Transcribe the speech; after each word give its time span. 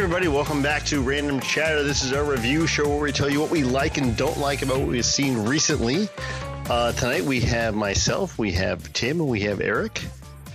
everybody, 0.00 0.28
welcome 0.28 0.62
back 0.62 0.82
to 0.86 1.02
Random 1.02 1.40
Chatter. 1.40 1.82
This 1.82 2.02
is 2.02 2.14
our 2.14 2.24
review 2.24 2.66
show 2.66 2.88
where 2.88 2.98
we 3.00 3.12
tell 3.12 3.28
you 3.28 3.38
what 3.38 3.50
we 3.50 3.62
like 3.64 3.98
and 3.98 4.16
don't 4.16 4.38
like 4.38 4.62
about 4.62 4.78
what 4.78 4.88
we've 4.88 5.04
seen 5.04 5.36
recently. 5.44 6.08
Uh, 6.70 6.92
tonight 6.92 7.22
we 7.22 7.38
have 7.40 7.74
myself, 7.74 8.38
we 8.38 8.50
have 8.52 8.90
Tim, 8.94 9.20
and 9.20 9.28
we 9.28 9.40
have 9.40 9.60
Eric. 9.60 10.00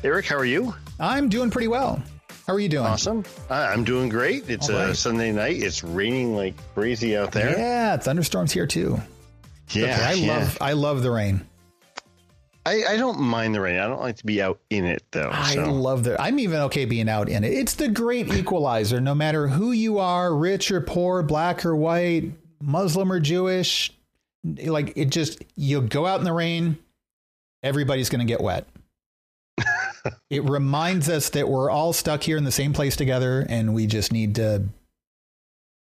Eric, 0.03 0.25
how 0.25 0.35
are 0.37 0.45
you? 0.45 0.73
I'm 0.99 1.29
doing 1.29 1.51
pretty 1.51 1.67
well. 1.67 2.01
How 2.47 2.53
are 2.53 2.59
you 2.59 2.69
doing? 2.69 2.87
Awesome. 2.87 3.23
I- 3.49 3.67
I'm 3.67 3.83
doing 3.83 4.09
great. 4.09 4.49
It's 4.49 4.67
All 4.69 4.77
a. 4.77 4.95
Sunday 4.95 5.31
night. 5.31 5.61
It's 5.61 5.83
raining 5.83 6.35
like 6.35 6.55
crazy 6.73 7.15
out 7.15 7.31
there. 7.31 7.51
Yeah, 7.55 7.97
thunderstorms 7.97 8.51
here 8.51 8.65
too. 8.65 8.99
Yeah, 9.69 9.85
Okay, 9.93 10.03
I 10.03 10.11
yeah. 10.13 10.37
love 10.39 10.57
I 10.61 10.73
love 10.73 11.03
the 11.03 11.11
rain. 11.11 11.45
I, 12.65 12.83
I 12.89 12.97
don't 12.97 13.19
mind 13.19 13.53
the 13.53 13.61
rain. 13.61 13.79
I 13.79 13.87
don't 13.87 14.01
like 14.01 14.17
to 14.17 14.25
be 14.25 14.41
out 14.41 14.59
in 14.71 14.85
it 14.85 15.03
though. 15.11 15.29
I 15.31 15.53
so. 15.53 15.71
love 15.71 16.03
the 16.03 16.19
I'm 16.19 16.39
even 16.39 16.61
okay 16.61 16.85
being 16.85 17.07
out 17.07 17.29
in 17.29 17.43
it. 17.43 17.53
It's 17.53 17.75
the 17.75 17.87
great 17.87 18.33
equalizer 18.33 18.99
no 18.99 19.13
matter 19.13 19.47
who 19.47 19.71
you 19.71 19.99
are, 19.99 20.35
rich 20.35 20.71
or 20.71 20.81
poor, 20.81 21.21
black 21.21 21.63
or 21.63 21.75
white, 21.75 22.31
Muslim 22.59 23.11
or 23.11 23.19
Jewish. 23.19 23.93
Like 24.43 24.93
it 24.95 25.05
just 25.05 25.43
you 25.55 25.81
go 25.81 26.07
out 26.07 26.19
in 26.19 26.25
the 26.25 26.33
rain, 26.33 26.77
everybody's 27.61 28.09
going 28.09 28.25
to 28.25 28.31
get 28.31 28.41
wet. 28.41 28.67
it 30.31 30.43
reminds 30.43 31.07
us 31.07 31.29
that 31.29 31.47
we're 31.47 31.69
all 31.69 31.93
stuck 31.93 32.23
here 32.23 32.37
in 32.37 32.45
the 32.45 32.51
same 32.51 32.73
place 32.73 32.95
together 32.95 33.45
and 33.47 33.75
we 33.75 33.85
just 33.85 34.11
need 34.11 34.35
to 34.35 34.63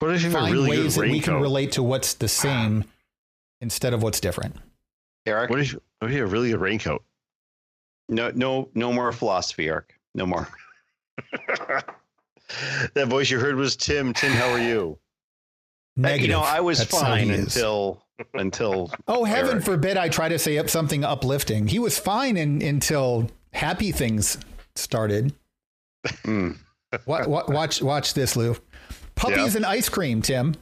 what 0.01 0.15
if 0.15 0.23
you 0.23 0.30
have 0.30 0.37
a 0.37 0.41
find 0.43 0.52
really 0.52 0.71
ways 0.71 0.96
that 0.96 1.09
we 1.09 1.21
can 1.21 1.41
relate 1.41 1.73
to 1.73 1.82
what's 1.82 2.15
the 2.15 2.29
same 2.29 2.85
instead 3.62 3.95
of 3.95 4.02
what's 4.02 4.21
different. 4.21 4.57
Eric, 5.27 5.51
What 5.51 5.60
if, 5.60 5.73
you- 5.73 5.83
what 6.01 6.10
you 6.10 6.19
have 6.20 6.28
a 6.28 6.33
really 6.33 6.51
good 6.51 6.60
raincoat? 6.60 7.02
no, 8.09 8.30
no, 8.35 8.68
no 8.74 8.93
more 8.93 9.10
philosophy, 9.12 9.68
Eric. 9.68 9.95
No 10.15 10.26
more. 10.26 10.48
that 12.95 13.09
voice 13.09 13.30
you 13.30 13.38
heard 13.38 13.57
was 13.57 13.76
Tim. 13.76 14.13
Tim, 14.13 14.32
how 14.32 14.51
are 14.51 14.60
you? 14.60 14.98
Negative. 15.96 16.26
You 16.26 16.32
know, 16.32 16.40
I 16.43 16.60
was 16.60 16.79
That's 16.79 16.90
fine 16.90 17.30
until 17.30 18.04
until 18.35 18.93
Oh, 19.09 19.24
heaven 19.24 19.54
Eric. 19.54 19.65
forbid 19.65 19.96
I 19.96 20.09
try 20.09 20.29
to 20.29 20.38
say 20.38 20.59
up 20.59 20.68
something 20.68 21.04
uplifting. 21.04 21.66
He 21.66 21.79
was 21.79 21.98
fine 21.98 22.37
in, 22.37 22.60
until 22.63 23.30
happy 23.52 23.93
things 23.93 24.38
started. 24.76 25.35
mm, 26.07 26.57
Wa- 27.07 27.26
wa- 27.26 27.45
watch, 27.48 27.80
watch 27.82 28.15
this, 28.15 28.37
Lou. 28.37 28.57
Puppies 29.15 29.52
Yeah. 29.52 29.57
and 29.59 29.66
ice 29.66 29.88
cream, 29.88 30.20
Tim. 30.23 30.54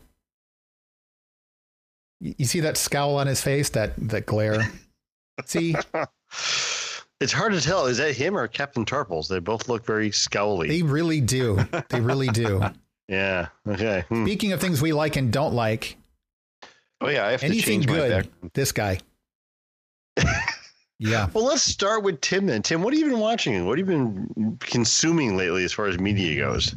You 2.23 2.34
you 2.39 2.45
see 2.47 2.61
that 2.61 2.77
scowl 2.77 3.17
on 3.17 3.27
his 3.27 3.42
face, 3.42 3.69
that 3.70 3.92
that 4.09 4.25
glare. 4.27 4.70
See, 5.47 5.75
It's 7.20 7.33
hard 7.33 7.53
to 7.53 7.61
tell. 7.61 7.87
Is 7.87 7.98
that 7.98 8.17
him 8.17 8.37
or 8.37 8.47
Captain 8.48 8.84
Tarpals? 8.84 9.29
They 9.29 9.39
both 9.39 9.69
look 9.69 9.84
very 9.87 10.11
scowly. 10.11 10.69
they 10.69 10.83
really 10.83 11.20
do. 11.20 11.59
They 11.89 12.01
really 12.01 12.29
do. 12.29 12.62
yeah. 13.09 13.48
Okay. 13.67 14.05
Hmm. 14.09 14.25
Speaking 14.25 14.53
of 14.53 14.61
things 14.61 14.81
we 14.81 14.92
like 14.92 15.17
and 15.17 15.33
don't 15.33 15.55
like, 15.55 15.97
oh 17.01 17.09
yeah, 17.09 17.27
I 17.27 17.31
have 17.33 17.41
to 17.41 17.47
anything 17.47 17.81
change 17.81 17.87
good, 17.87 18.11
back. 18.11 18.53
this 18.55 18.73
guy. 18.73 18.98
Yeah. 20.98 21.29
Well, 21.34 21.45
let's 21.47 21.62
start 21.64 22.05
with 22.05 22.20
Tim 22.20 22.47
then. 22.47 22.62
Tim, 22.62 22.81
what 22.81 22.95
have 22.95 23.01
you 23.01 23.11
been 23.11 23.19
watching? 23.19 23.67
What 23.67 23.77
have 23.77 23.89
you 23.91 23.92
been 23.92 24.57
consuming 24.61 25.36
lately 25.36 25.64
as 25.64 25.73
far 25.73 25.86
as 25.86 25.98
media 25.98 26.41
goes? 26.41 26.77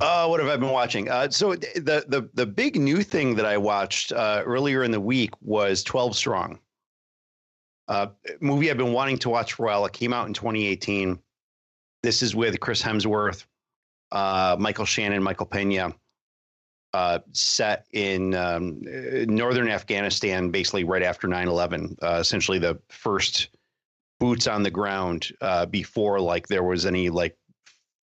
Uh, 0.00 0.26
what 0.26 0.40
have 0.40 0.48
I 0.48 0.56
been 0.56 0.70
watching? 0.70 1.08
Uh, 1.08 1.30
so 1.30 1.54
the 1.54 2.04
the 2.08 2.28
the 2.34 2.46
big 2.46 2.76
new 2.76 3.02
thing 3.02 3.34
that 3.36 3.46
I 3.46 3.56
watched 3.56 4.12
uh, 4.12 4.42
earlier 4.44 4.82
in 4.84 4.90
the 4.90 5.00
week 5.00 5.30
was 5.40 5.82
Twelve 5.82 6.16
Strong. 6.16 6.58
Uh, 7.88 8.08
movie 8.40 8.70
I've 8.70 8.76
been 8.76 8.92
wanting 8.92 9.18
to 9.18 9.28
watch 9.30 9.54
for 9.54 9.64
a 9.64 9.66
while. 9.66 9.86
It 9.86 9.92
came 9.92 10.12
out 10.12 10.26
in 10.26 10.34
2018. 10.34 11.18
This 12.02 12.20
is 12.20 12.34
with 12.34 12.58
Chris 12.58 12.82
Hemsworth, 12.82 13.44
uh, 14.10 14.56
Michael 14.58 14.84
Shannon, 14.84 15.22
Michael 15.22 15.46
Pena. 15.46 15.94
Uh, 16.92 17.18
set 17.32 17.86
in 17.92 18.34
um, 18.34 18.80
northern 19.26 19.68
Afghanistan, 19.68 20.50
basically 20.50 20.84
right 20.84 21.02
after 21.02 21.28
9/11. 21.28 21.96
Uh, 22.02 22.18
essentially, 22.20 22.58
the 22.58 22.78
first 22.88 23.48
boots 24.18 24.46
on 24.46 24.62
the 24.62 24.70
ground 24.70 25.30
uh, 25.42 25.66
before 25.66 26.20
like 26.20 26.48
there 26.48 26.62
was 26.62 26.86
any 26.86 27.10
like 27.10 27.36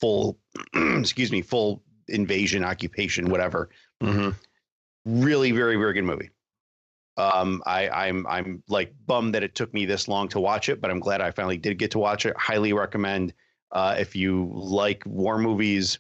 full 0.03 0.37
excuse 0.99 1.31
me 1.31 1.41
full 1.41 1.81
invasion 2.09 2.63
occupation 2.63 3.29
whatever 3.29 3.69
Mm-hmm. 4.03 4.31
really 5.05 5.51
very 5.51 5.77
very 5.77 5.93
good 5.93 6.03
movie 6.03 6.29
um 7.17 7.61
i 7.65 7.87
i'm 7.89 8.25
i'm 8.27 8.61
like 8.67 8.93
bummed 9.05 9.33
that 9.35 9.43
it 9.43 9.55
took 9.55 9.73
me 9.73 9.85
this 9.85 10.07
long 10.09 10.27
to 10.27 10.39
watch 10.41 10.67
it 10.67 10.81
but 10.81 10.91
i'm 10.91 10.99
glad 10.99 11.21
i 11.21 11.31
finally 11.31 11.57
did 11.57 11.77
get 11.77 11.91
to 11.91 11.99
watch 11.99 12.25
it 12.25 12.35
highly 12.37 12.73
recommend 12.73 13.33
uh 13.71 13.95
if 13.97 14.15
you 14.15 14.51
like 14.53 15.03
war 15.05 15.37
movies 15.37 15.97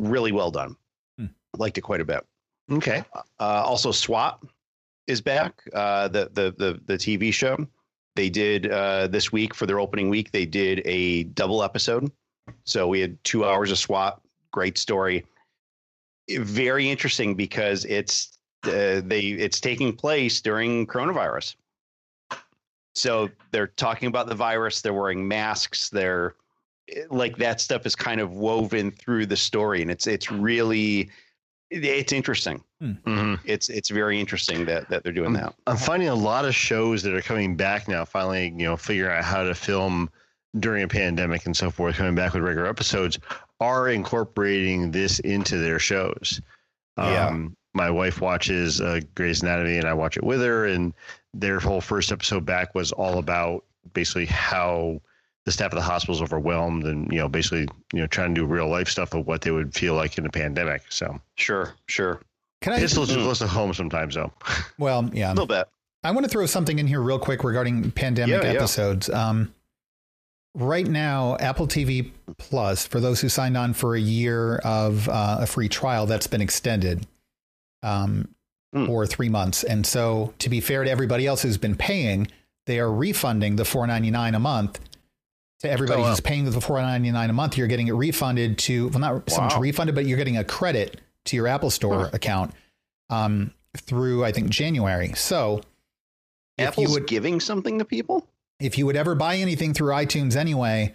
really 0.00 0.32
well 0.32 0.50
done 0.50 0.76
Hmm. 1.18 1.26
liked 1.56 1.78
it 1.78 1.82
quite 1.82 2.00
a 2.00 2.04
bit 2.04 2.24
Okay. 2.70 3.02
uh, 3.14 3.22
also, 3.40 3.90
SWAT 3.90 4.42
is 5.06 5.22
back. 5.22 5.62
Uh, 5.72 6.06
the, 6.08 6.28
the 6.34 6.54
the 6.58 6.70
the 6.84 6.98
TV 6.98 7.32
show 7.32 7.56
they 8.14 8.28
did 8.28 8.70
uh, 8.70 9.06
this 9.06 9.32
week 9.32 9.54
for 9.54 9.64
their 9.64 9.80
opening 9.80 10.10
week. 10.10 10.30
They 10.32 10.44
did 10.44 10.82
a 10.84 11.24
double 11.32 11.62
episode, 11.62 12.12
so 12.64 12.88
we 12.88 13.00
had 13.00 13.22
two 13.24 13.44
hours 13.44 13.70
of 13.70 13.78
SWAT. 13.78 14.20
Great 14.52 14.78
story. 14.78 15.24
Very 16.30 16.88
interesting 16.90 17.34
because 17.34 17.84
it's 17.86 18.38
uh, 18.64 19.00
they 19.04 19.20
it's 19.20 19.60
taking 19.60 19.94
place 19.94 20.40
during 20.40 20.86
coronavirus. 20.86 21.56
So 22.94 23.30
they're 23.52 23.68
talking 23.68 24.08
about 24.08 24.26
the 24.26 24.34
virus. 24.34 24.80
They're 24.80 24.92
wearing 24.92 25.26
masks. 25.26 25.88
They're 25.88 26.34
like 27.10 27.36
that 27.36 27.60
stuff 27.60 27.86
is 27.86 27.94
kind 27.94 28.20
of 28.20 28.32
woven 28.32 28.90
through 28.90 29.26
the 29.26 29.36
story, 29.36 29.82
and 29.82 29.90
it's 29.90 30.06
it's 30.06 30.30
really 30.30 31.10
it's 31.70 32.12
interesting 32.12 32.62
Mm-hmm. 32.82 33.34
it's 33.44 33.68
it's 33.70 33.88
very 33.88 34.20
interesting 34.20 34.64
that 34.66 34.88
that 34.88 35.02
they're 35.02 35.12
doing 35.12 35.32
that. 35.32 35.52
I'm 35.66 35.76
finding 35.76 36.08
a 36.08 36.14
lot 36.14 36.44
of 36.44 36.54
shows 36.54 37.02
that 37.02 37.12
are 37.12 37.20
coming 37.20 37.56
back 37.56 37.88
now, 37.88 38.04
finally, 38.04 38.54
you 38.56 38.66
know, 38.66 38.76
figuring 38.76 39.16
out 39.16 39.24
how 39.24 39.42
to 39.42 39.52
film 39.52 40.08
during 40.58 40.82
a 40.82 40.88
pandemic 40.88 41.46
and 41.46 41.56
so 41.56 41.70
forth, 41.70 41.96
coming 41.96 42.14
back 42.14 42.34
with 42.34 42.42
regular 42.42 42.68
episodes, 42.68 43.18
are 43.60 43.88
incorporating 43.88 44.90
this 44.90 45.18
into 45.20 45.58
their 45.58 45.78
shows. 45.78 46.40
Yeah. 46.96 47.26
Um, 47.28 47.56
my 47.74 47.90
wife 47.90 48.20
watches 48.20 48.80
uh, 48.80 49.00
Grey's 49.14 49.42
Anatomy 49.42 49.76
and 49.78 49.86
I 49.86 49.94
watch 49.94 50.16
it 50.16 50.24
with 50.24 50.40
her, 50.40 50.66
and 50.66 50.92
their 51.34 51.60
whole 51.60 51.80
first 51.80 52.10
episode 52.10 52.44
back 52.44 52.74
was 52.74 52.92
all 52.92 53.18
about 53.18 53.64
basically 53.92 54.26
how 54.26 55.00
the 55.44 55.52
staff 55.52 55.72
of 55.72 55.76
the 55.76 55.82
hospital 55.82 56.14
is 56.14 56.22
overwhelmed 56.22 56.84
and, 56.84 57.10
you 57.12 57.18
know, 57.18 57.28
basically, 57.28 57.68
you 57.92 58.00
know, 58.00 58.06
trying 58.06 58.34
to 58.34 58.40
do 58.40 58.46
real 58.46 58.68
life 58.68 58.88
stuff 58.88 59.14
of 59.14 59.26
what 59.26 59.42
they 59.42 59.50
would 59.50 59.74
feel 59.74 59.94
like 59.94 60.18
in 60.18 60.26
a 60.26 60.30
pandemic. 60.30 60.82
So 60.90 61.18
Sure, 61.36 61.74
sure, 61.86 62.20
Can 62.60 62.72
I? 62.74 62.80
it's 62.80 62.96
a 62.96 63.00
little 63.00 63.14
too 63.16 63.22
close 63.22 63.38
to 63.38 63.46
home 63.46 63.72
sometimes, 63.74 64.14
though. 64.14 64.32
Well, 64.78 65.08
yeah. 65.12 65.28
a 65.28 65.30
little 65.34 65.46
bit. 65.46 65.68
I 66.04 66.10
want 66.10 66.24
to 66.24 66.30
throw 66.30 66.46
something 66.46 66.78
in 66.78 66.86
here 66.86 67.00
real 67.00 67.18
quick 67.18 67.44
regarding 67.44 67.90
pandemic 67.92 68.42
Yeah, 68.42 68.50
yeah. 68.52 68.58
episodes. 68.58 69.08
Um, 69.10 69.54
right 70.58 70.86
now, 70.86 71.36
Apple 71.40 71.66
TV 71.66 72.10
Plus, 72.36 72.86
for 72.86 73.00
those 73.00 73.20
who 73.20 73.28
signed 73.28 73.56
on 73.56 73.72
for 73.74 73.94
a 73.96 74.00
year 74.00 74.56
of 74.58 75.08
uh, 75.08 75.38
a 75.40 75.46
free 75.46 75.68
trial, 75.68 76.06
that's 76.06 76.26
been 76.26 76.40
extended 76.42 77.06
um, 77.82 78.28
Hmm. 78.74 78.84
for 78.86 79.06
three 79.06 79.30
months. 79.30 79.64
And 79.64 79.86
so, 79.86 80.34
to 80.40 80.50
be 80.50 80.60
fair 80.60 80.84
to 80.84 80.90
everybody 80.90 81.26
else 81.26 81.40
who's 81.40 81.56
been 81.56 81.74
paying, 81.74 82.28
they 82.66 82.78
are 82.80 82.92
refunding 82.92 83.56
the 83.56 83.64
four 83.64 83.86
ninety 83.86 84.10
nine 84.10 84.34
a 84.34 84.38
month 84.38 84.78
to 85.60 85.70
everybody 85.70 86.00
Oh, 86.00 86.04
wow. 86.04 86.10
who's 86.10 86.20
paying 86.20 86.44
the 86.44 86.60
four 86.60 86.78
ninety 86.80 87.10
nine 87.10 87.30
a 87.30 87.32
month. 87.32 87.56
You're 87.56 87.66
getting 87.66 87.88
it 87.88 87.92
refunded 87.94 88.58
to 88.58 88.88
well, 88.90 88.98
not 88.98 89.30
so 89.30 89.40
much 89.40 89.56
refunded, 89.56 89.94
but 89.94 90.04
you're 90.04 90.18
getting 90.18 90.36
a 90.36 90.44
credit 90.44 91.00
to 91.24 91.36
your 91.36 91.46
Apple 91.48 91.70
Store 91.70 92.04
Huh. 92.04 92.10
account 92.12 92.52
um, 93.08 93.54
through 93.76 94.24
I 94.24 94.32
think 94.32 94.50
January. 94.50 95.14
So. 95.14 95.62
Apple's 96.58 96.90
would- 96.90 97.06
giving 97.06 97.40
something 97.40 97.78
to 97.78 97.84
people. 97.86 98.26
If 98.60 98.78
you 98.78 98.86
would 98.86 98.96
ever 98.96 99.14
buy 99.14 99.36
anything 99.36 99.74
through 99.74 99.92
iTunes 99.92 100.36
anyway, 100.36 100.94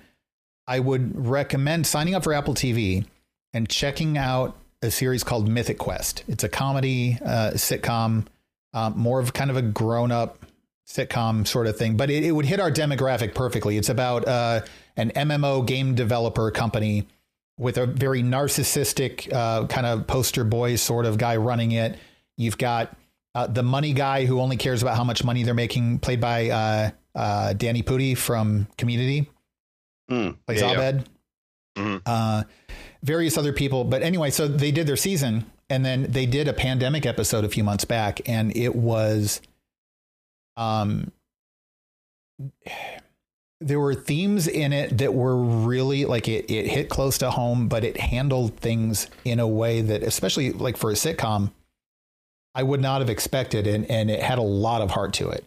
I 0.67 0.79
would 0.79 1.27
recommend 1.27 1.87
signing 1.87 2.15
up 2.15 2.23
for 2.23 2.33
Apple 2.33 2.53
TV 2.53 3.05
and 3.53 3.69
checking 3.69 4.17
out 4.17 4.57
a 4.81 4.91
series 4.91 5.23
called 5.23 5.47
Mythic 5.47 5.77
Quest. 5.77 6.23
It's 6.27 6.43
a 6.43 6.49
comedy 6.49 7.17
uh, 7.23 7.51
sitcom, 7.51 8.25
um, 8.73 8.97
more 8.97 9.19
of 9.19 9.33
kind 9.33 9.49
of 9.49 9.57
a 9.57 9.61
grown 9.61 10.11
up 10.11 10.45
sitcom 10.87 11.47
sort 11.47 11.67
of 11.67 11.77
thing, 11.77 11.95
but 11.95 12.09
it, 12.09 12.23
it 12.23 12.31
would 12.31 12.45
hit 12.45 12.59
our 12.59 12.71
demographic 12.71 13.33
perfectly. 13.33 13.77
It's 13.77 13.89
about 13.89 14.27
uh, 14.27 14.61
an 14.97 15.11
MMO 15.11 15.65
game 15.65 15.95
developer 15.95 16.51
company 16.51 17.07
with 17.57 17.77
a 17.77 17.85
very 17.85 18.21
narcissistic 18.21 19.31
uh, 19.31 19.67
kind 19.67 19.85
of 19.85 20.07
poster 20.07 20.43
boy 20.43 20.75
sort 20.75 21.05
of 21.05 21.17
guy 21.17 21.37
running 21.37 21.71
it. 21.71 21.97
You've 22.35 22.57
got 22.57 22.97
uh, 23.35 23.47
the 23.47 23.63
money 23.63 23.93
guy 23.93 24.25
who 24.25 24.39
only 24.39 24.57
cares 24.57 24.81
about 24.81 24.95
how 24.95 25.03
much 25.03 25.23
money 25.23 25.43
they're 25.43 25.53
making, 25.53 25.99
played 25.99 26.21
by 26.21 26.49
uh, 26.49 26.89
uh, 27.15 27.53
Danny 27.53 27.83
Pudi 27.83 28.17
from 28.17 28.67
Community, 28.77 29.29
Mm, 30.11 30.35
plays 30.45 30.61
yeah, 30.61 30.71
yeah. 30.71 30.73
Abed. 30.73 31.09
Mhm. 31.77 32.01
Uh, 32.05 32.43
various 33.03 33.37
other 33.37 33.53
people, 33.53 33.83
but 33.83 34.03
anyway, 34.03 34.29
so 34.29 34.47
they 34.47 34.71
did 34.71 34.85
their 34.85 34.97
season, 34.97 35.45
and 35.69 35.83
then 35.85 36.03
they 36.11 36.25
did 36.25 36.47
a 36.47 36.53
pandemic 36.53 37.05
episode 37.05 37.43
a 37.43 37.49
few 37.49 37.63
months 37.63 37.85
back, 37.85 38.21
and 38.29 38.55
it 38.55 38.75
was, 38.75 39.41
um, 40.57 41.11
there 43.59 43.79
were 43.79 43.95
themes 43.95 44.47
in 44.47 44.73
it 44.73 44.97
that 44.97 45.13
were 45.13 45.37
really 45.37 46.05
like 46.05 46.27
it, 46.27 46.51
it 46.51 46.67
hit 46.67 46.89
close 46.89 47.17
to 47.19 47.31
home, 47.31 47.67
but 47.69 47.83
it 47.83 47.97
handled 47.97 48.57
things 48.57 49.07
in 49.23 49.39
a 49.39 49.47
way 49.47 49.81
that, 49.81 50.03
especially 50.03 50.51
like 50.51 50.75
for 50.77 50.91
a 50.91 50.95
sitcom, 50.95 51.51
I 52.55 52.63
would 52.63 52.81
not 52.81 53.01
have 53.01 53.09
expected. 53.09 53.67
And, 53.67 53.89
and 53.89 54.09
it 54.09 54.21
had 54.21 54.37
a 54.37 54.43
lot 54.43 54.81
of 54.81 54.91
heart 54.91 55.13
to 55.13 55.29
it. 55.29 55.45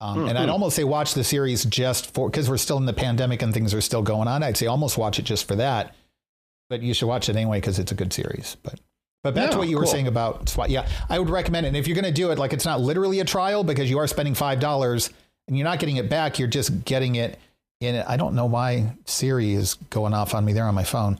Um, 0.00 0.18
mm-hmm. 0.18 0.28
And 0.28 0.38
I'd 0.38 0.44
hmm. 0.46 0.50
almost 0.50 0.76
say 0.76 0.84
watch 0.84 1.14
the 1.14 1.24
series 1.24 1.64
just 1.64 2.12
for 2.12 2.28
because 2.28 2.50
we're 2.50 2.58
still 2.58 2.76
in 2.76 2.86
the 2.86 2.92
pandemic 2.92 3.42
and 3.42 3.54
things 3.54 3.72
are 3.72 3.80
still 3.80 4.02
going 4.02 4.28
on. 4.28 4.42
I'd 4.42 4.56
say 4.56 4.66
almost 4.66 4.98
watch 4.98 5.18
it 5.18 5.24
just 5.24 5.48
for 5.48 5.56
that. 5.56 5.94
But 6.68 6.82
you 6.82 6.92
should 6.94 7.06
watch 7.06 7.28
it 7.28 7.36
anyway 7.36 7.58
because 7.58 7.78
it's 7.78 7.92
a 7.92 7.94
good 7.94 8.12
series. 8.12 8.56
But 8.62 8.80
but 9.22 9.34
back 9.34 9.46
yeah, 9.46 9.50
to 9.52 9.58
what 9.58 9.68
you 9.68 9.76
cool. 9.76 9.82
were 9.82 9.86
saying 9.86 10.06
about 10.06 10.48
SWAT. 10.48 10.70
Yeah, 10.70 10.86
I 11.08 11.18
would 11.18 11.30
recommend 11.30 11.66
it. 11.66 11.68
And 11.68 11.76
if 11.76 11.88
you're 11.88 11.94
going 11.94 12.04
to 12.04 12.12
do 12.12 12.30
it, 12.30 12.38
like 12.38 12.52
it's 12.52 12.64
not 12.64 12.80
literally 12.80 13.20
a 13.20 13.24
trial 13.24 13.64
because 13.64 13.88
you 13.88 13.98
are 13.98 14.06
spending 14.06 14.34
five 14.34 14.60
dollars 14.60 15.10
and 15.48 15.56
you're 15.56 15.64
not 15.64 15.78
getting 15.78 15.96
it 15.96 16.10
back. 16.10 16.38
You're 16.38 16.48
just 16.48 16.84
getting 16.84 17.14
it 17.14 17.38
in 17.80 17.94
it. 17.94 18.06
I 18.08 18.16
don't 18.16 18.34
know 18.34 18.46
why 18.46 18.96
Siri 19.04 19.52
is 19.52 19.74
going 19.90 20.12
off 20.12 20.34
on 20.34 20.44
me 20.44 20.52
there 20.52 20.64
on 20.64 20.74
my 20.74 20.84
phone. 20.84 21.18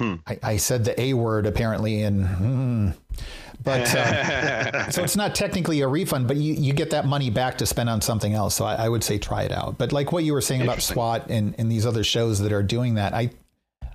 Hmm. 0.00 0.14
I, 0.26 0.38
I, 0.42 0.56
said 0.56 0.84
the 0.84 1.00
A 1.00 1.14
word 1.14 1.46
apparently, 1.46 2.02
and 2.02 2.26
hmm. 2.26 2.90
But 3.64 3.94
uh, 3.94 4.90
so 4.90 5.02
it's 5.02 5.16
not 5.16 5.34
technically 5.34 5.80
a 5.80 5.88
refund, 5.88 6.28
but 6.28 6.36
you, 6.36 6.54
you 6.54 6.72
get 6.72 6.90
that 6.90 7.06
money 7.06 7.30
back 7.30 7.58
to 7.58 7.66
spend 7.66 7.88
on 7.88 8.00
something 8.00 8.34
else. 8.34 8.54
So 8.54 8.64
I, 8.64 8.74
I 8.74 8.88
would 8.88 9.02
say 9.02 9.18
try 9.18 9.42
it 9.42 9.52
out. 9.52 9.78
But 9.78 9.92
like 9.92 10.12
what 10.12 10.24
you 10.24 10.32
were 10.32 10.40
saying 10.40 10.62
about 10.62 10.82
SWAT 10.82 11.26
and, 11.30 11.54
and 11.58 11.70
these 11.70 11.86
other 11.86 12.04
shows 12.04 12.38
that 12.40 12.52
are 12.52 12.62
doing 12.62 12.94
that, 12.94 13.14
I 13.14 13.30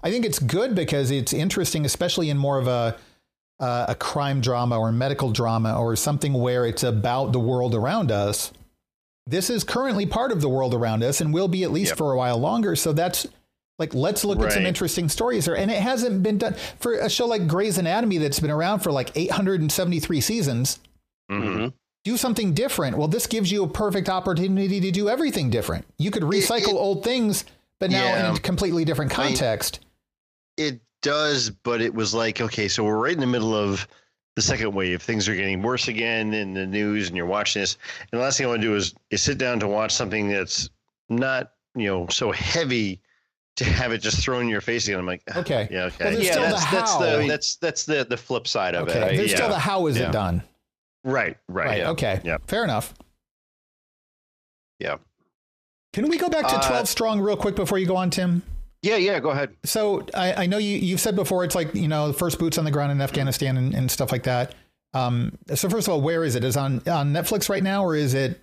I 0.03 0.11
think 0.11 0.25
it's 0.25 0.39
good 0.39 0.75
because 0.75 1.11
it's 1.11 1.33
interesting, 1.33 1.85
especially 1.85 2.29
in 2.29 2.37
more 2.37 2.57
of 2.57 2.67
a 2.67 2.97
uh, 3.59 3.85
a 3.89 3.95
crime 3.95 4.41
drama 4.41 4.79
or 4.79 4.91
medical 4.91 5.31
drama 5.31 5.79
or 5.79 5.95
something 5.95 6.33
where 6.33 6.65
it's 6.65 6.83
about 6.83 7.33
the 7.33 7.39
world 7.39 7.75
around 7.75 8.11
us 8.11 8.53
this 9.29 9.49
is 9.51 9.63
currently 9.63 10.05
part 10.07 10.31
of 10.31 10.41
the 10.41 10.49
world 10.49 10.73
around 10.73 11.03
us 11.03 11.21
and 11.21 11.31
will 11.33 11.47
be 11.47 11.63
at 11.63 11.71
least 11.71 11.91
yep. 11.91 11.97
for 11.97 12.11
a 12.11 12.17
while 12.17 12.37
longer. 12.39 12.75
So 12.75 12.93
that's 12.93 13.27
like, 13.79 13.95
let's 13.95 14.25
look 14.25 14.39
right. 14.39 14.47
at 14.47 14.53
some 14.53 14.65
interesting 14.65 15.07
stories 15.09 15.45
here. 15.45 15.55
And 15.55 15.71
it 15.71 15.81
hasn't 15.81 16.21
been 16.21 16.37
done 16.37 16.55
for 16.79 16.93
a 16.93 17.09
show 17.09 17.25
like 17.25 17.47
Grey's 17.47 17.77
Anatomy 17.77 18.17
that's 18.17 18.39
been 18.39 18.51
around 18.51 18.79
for 18.79 18.91
like 18.91 19.11
873 19.15 20.21
seasons. 20.21 20.79
Mm-hmm. 21.31 21.69
Do 22.03 22.17
something 22.17 22.53
different. 22.53 22.97
Well, 22.97 23.07
this 23.07 23.25
gives 23.25 23.51
you 23.51 23.63
a 23.63 23.67
perfect 23.67 24.09
opportunity 24.09 24.79
to 24.81 24.91
do 24.91 25.09
everything 25.09 25.49
different. 25.49 25.85
You 25.97 26.11
could 26.11 26.23
recycle 26.23 26.69
it, 26.69 26.75
it, 26.75 26.75
old 26.75 27.03
things, 27.03 27.45
but 27.79 27.89
now 27.89 28.03
yeah. 28.03 28.29
in 28.29 28.35
a 28.35 28.39
completely 28.39 28.85
different 28.85 29.11
context. 29.11 29.79
I 30.57 30.61
mean, 30.61 30.73
it 30.73 30.81
does, 31.01 31.49
but 31.49 31.81
it 31.81 31.93
was 31.93 32.13
like, 32.13 32.41
okay, 32.41 32.67
so 32.67 32.83
we're 32.83 32.97
right 32.97 33.13
in 33.13 33.19
the 33.19 33.27
middle 33.27 33.55
of 33.55 33.87
the 34.35 34.41
second 34.41 34.73
wave. 34.73 35.01
Things 35.01 35.27
are 35.27 35.35
getting 35.35 35.61
worse 35.61 35.87
again 35.87 36.33
in 36.33 36.53
the 36.53 36.65
news, 36.65 37.07
and 37.07 37.17
you're 37.17 37.25
watching 37.25 37.61
this. 37.61 37.77
And 38.11 38.19
the 38.19 38.23
last 38.23 38.37
thing 38.37 38.47
I 38.47 38.49
want 38.49 38.61
to 38.61 38.67
do 38.67 38.75
is 38.75 38.93
is 39.09 39.21
sit 39.21 39.37
down 39.37 39.59
to 39.61 39.67
watch 39.67 39.93
something 39.93 40.29
that's 40.29 40.69
not 41.09 41.51
you 41.75 41.87
know 41.87 42.07
so 42.07 42.31
heavy 42.31 43.01
to 43.57 43.65
have 43.65 43.91
it 43.91 43.99
just 43.99 44.23
thrown 44.23 44.43
in 44.43 44.49
your 44.49 44.61
face 44.61 44.87
again. 44.87 44.99
I'm 44.99 45.05
like, 45.05 45.23
okay, 45.35 45.67
yeah, 45.71 45.85
okay, 45.85 46.15
well, 46.15 46.23
yeah. 46.23 46.35
That's 46.35 46.65
the 46.65 46.71
that's 46.71 46.97
the 46.97 47.25
that's 47.27 47.55
that's 47.57 47.85
the 47.85 48.05
the 48.09 48.17
flip 48.17 48.47
side 48.47 48.75
of 48.75 48.87
okay. 48.87 49.13
it. 49.13 49.17
There's 49.17 49.31
yeah. 49.31 49.37
still 49.37 49.49
the 49.49 49.59
how 49.59 49.87
is 49.87 49.97
yeah. 49.97 50.09
it 50.09 50.11
done? 50.11 50.43
Right, 51.03 51.37
right, 51.47 51.65
right. 51.65 51.77
Yeah. 51.79 51.89
Okay, 51.91 52.21
yeah, 52.23 52.37
fair 52.47 52.63
enough. 52.63 52.93
Yeah. 54.79 54.97
Can 55.93 56.07
we 56.07 56.17
go 56.17 56.29
back 56.29 56.47
to 56.47 56.55
uh, 56.55 56.67
12 56.67 56.87
strong 56.87 57.19
real 57.19 57.35
quick 57.35 57.55
before 57.55 57.77
you 57.77 57.87
go 57.87 57.95
on, 57.95 58.09
Tim? 58.09 58.43
Yeah, 58.81 58.95
yeah, 58.95 59.19
go 59.19 59.31
ahead. 59.31 59.55
So 59.65 60.05
I, 60.13 60.43
I 60.43 60.45
know 60.45 60.57
you 60.57 60.77
you've 60.77 61.01
said 61.01 61.15
before 61.15 61.43
it's 61.43 61.55
like 61.55 61.75
you 61.75 61.87
know 61.87 62.07
the 62.07 62.13
first 62.13 62.39
boots 62.39 62.57
on 62.57 62.63
the 62.63 62.71
ground 62.71 62.91
in 62.91 63.01
Afghanistan 63.01 63.57
and, 63.57 63.73
and 63.73 63.91
stuff 63.91 64.11
like 64.11 64.23
that. 64.23 64.55
Um, 64.93 65.37
so 65.53 65.69
first 65.69 65.87
of 65.87 65.93
all, 65.93 66.01
where 66.01 66.23
is 66.23 66.35
it? 66.35 66.43
Is 66.43 66.55
it 66.55 66.59
on 66.59 66.81
on 66.87 67.11
Netflix 67.11 67.49
right 67.49 67.61
now, 67.61 67.83
or 67.83 67.95
is 67.95 68.13
it 68.13 68.39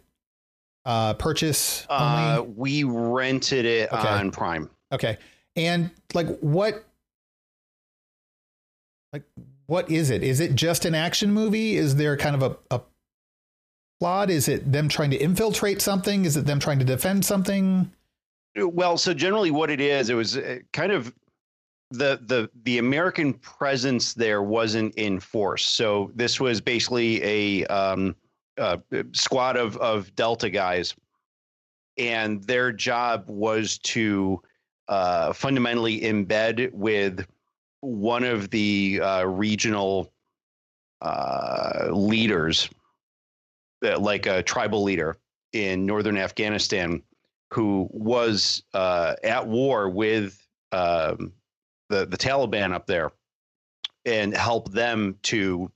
uh, 0.85 1.15
purchase 1.15 1.87
only? 1.89 2.05
Uh, 2.05 2.43
we 2.43 2.85
rented 2.85 3.65
it 3.65 3.91
okay. 3.91 4.09
on 4.09 4.31
Prime. 4.31 4.69
Okay, 4.93 5.19
and 5.57 5.91
like 6.15 6.39
what, 6.41 6.85
like 9.13 9.25
what 9.67 9.91
is 9.91 10.11
it? 10.11 10.23
Is 10.23 10.41
it 10.41 10.55
just 10.55 10.85
an 10.85 10.95
action 10.95 11.33
movie? 11.33 11.77
Is 11.77 11.97
there 11.97 12.17
kind 12.17 12.37
of 12.37 12.43
a, 12.43 12.77
a 12.77 12.81
plot? 14.01 14.31
Is 14.31 14.49
it 14.49 14.71
them 14.71 14.89
trying 14.89 15.11
to 15.11 15.17
infiltrate 15.17 15.83
something? 15.83 16.25
Is 16.25 16.37
it 16.37 16.47
them 16.47 16.61
trying 16.61 16.79
to 16.79 16.85
defend 16.85 17.25
something? 17.25 17.91
Well, 18.57 18.97
so 18.97 19.13
generally, 19.13 19.51
what 19.51 19.71
it 19.71 19.81
is, 19.81 20.09
it 20.09 20.15
was 20.15 20.37
uh, 20.37 20.59
kind 20.73 20.93
of 20.93 21.13
the 21.91 22.21
the 22.27 22.51
the 22.65 22.79
American 22.79 23.35
presence 23.35 24.15
there 24.15 24.43
wasn't 24.43 24.95
in 24.95 25.21
force. 25.21 25.67
So 25.67 26.11
this 26.15 26.41
was 26.41 26.61
basically 26.61 27.23
a, 27.23 27.67
um, 27.67 28.17
a 28.57 28.81
squad 29.13 29.57
of 29.57 29.77
of 29.79 30.15
Delta 30.15 30.49
guys, 30.49 30.95
and 31.99 32.43
their 32.45 32.73
job 32.73 33.25
was 33.29 33.79
to 33.79 34.41
uh, 34.89 35.33
fundamentally 35.33 36.01
embed 36.01 36.73
with 36.73 37.27
one 37.81 38.25
of 38.25 38.51
the 38.51 39.01
uh, 39.03 39.25
regional 39.25 40.13
uh, 41.01 41.89
leaders, 41.91 42.69
uh, 43.85 43.99
like 43.99 44.27
a 44.27 44.43
tribal 44.43 44.83
leader 44.83 45.17
in 45.53 45.87
northern 45.87 46.17
Afghanistan, 46.17 47.03
who 47.53 47.89
was 47.93 48.63
uh, 48.75 49.15
at 49.23 49.47
war 49.47 49.89
with 49.89 50.41
um, 50.73 51.33
the 51.89 52.07
the 52.07 52.17
Taliban 52.17 52.73
up 52.73 52.87
there, 52.87 53.13
and 54.05 54.37
help 54.37 54.71
them 54.73 55.17
to 55.23 55.71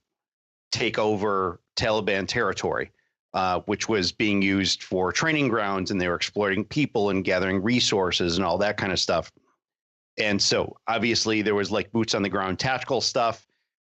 take 0.71 0.97
over 0.97 1.61
Taliban 1.75 2.27
territory, 2.27 2.91
uh, 3.33 3.61
which 3.61 3.87
was 3.87 4.11
being 4.11 4.41
used 4.41 4.83
for 4.83 5.11
training 5.11 5.47
grounds, 5.47 5.91
and 5.91 5.99
they 5.99 6.07
were 6.07 6.15
exploiting 6.15 6.65
people 6.65 7.09
and 7.09 7.23
gathering 7.23 7.61
resources 7.61 8.37
and 8.37 8.45
all 8.45 8.57
that 8.57 8.77
kind 8.77 8.91
of 8.91 8.99
stuff. 8.99 9.31
And 10.17 10.41
so, 10.41 10.77
obviously, 10.87 11.41
there 11.41 11.55
was 11.55 11.71
like 11.71 11.91
boots 11.91 12.13
on 12.13 12.21
the 12.21 12.29
ground 12.29 12.59
tactical 12.59 13.01
stuff. 13.01 13.47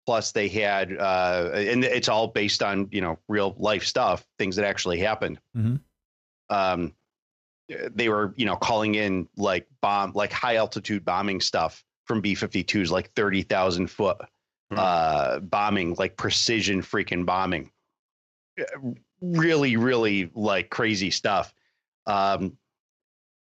Plus, 0.07 0.33
they 0.33 0.49
had, 0.49 0.97
uh, 0.97 1.51
and 1.55 1.85
it's 1.85 2.09
all 2.09 2.29
based 2.29 2.63
on 2.63 2.89
you 2.91 3.01
know 3.01 3.19
real 3.29 3.55
life 3.59 3.85
stuff, 3.85 4.27
things 4.39 4.57
that 4.57 4.65
actually 4.65 4.99
happened. 4.99 5.39
Mm-hmm. 5.57 5.77
Um, 6.55 6.95
they 7.95 8.09
were 8.09 8.35
you 8.37 8.47
know 8.47 8.57
calling 8.57 8.97
in 8.97 9.29
like 9.37 9.67
bomb 9.81 10.13
like 10.15 10.33
high 10.33 10.57
altitude 10.57 11.05
bombing 11.05 11.41
stuff 11.41 11.85
from 12.05 12.21
B 12.21 12.35
52s 12.35 12.91
like 12.91 13.13
30,000 13.13 13.87
foot 13.87 14.19
mm. 14.73 14.77
uh, 14.77 15.39
bombing 15.41 15.95
like 15.97 16.17
precision 16.17 16.83
freaking 16.83 17.25
bombing 17.25 17.71
really 19.21 19.77
really 19.77 20.31
like 20.35 20.71
crazy 20.71 21.11
stuff. 21.11 21.55
Um, 22.07 22.57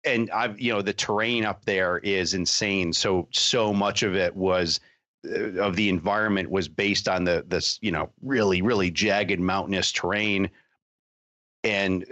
and 0.06 0.30
I've 0.32 0.60
you 0.60 0.72
know 0.72 0.82
the 0.82 0.94
terrain 0.94 1.46
up 1.46 1.66
there 1.66 1.98
is 2.00 2.34
insane. 2.34 2.94
So 2.94 3.28
so 3.32 3.74
much 3.74 4.04
of 4.04 4.16
it 4.16 4.36
was 4.36 4.80
uh, 5.28 5.62
of 5.62 5.76
the 5.76 5.90
environment 5.90 6.50
was 6.50 6.68
based 6.68 7.08
on 7.08 7.24
the 7.24 7.44
this 7.48 7.80
you 7.82 7.92
know 7.92 8.12
really 8.22 8.62
really 8.62 8.92
jagged 8.92 9.40
mountainous 9.40 9.92
terrain. 9.92 10.50
And 11.64 12.06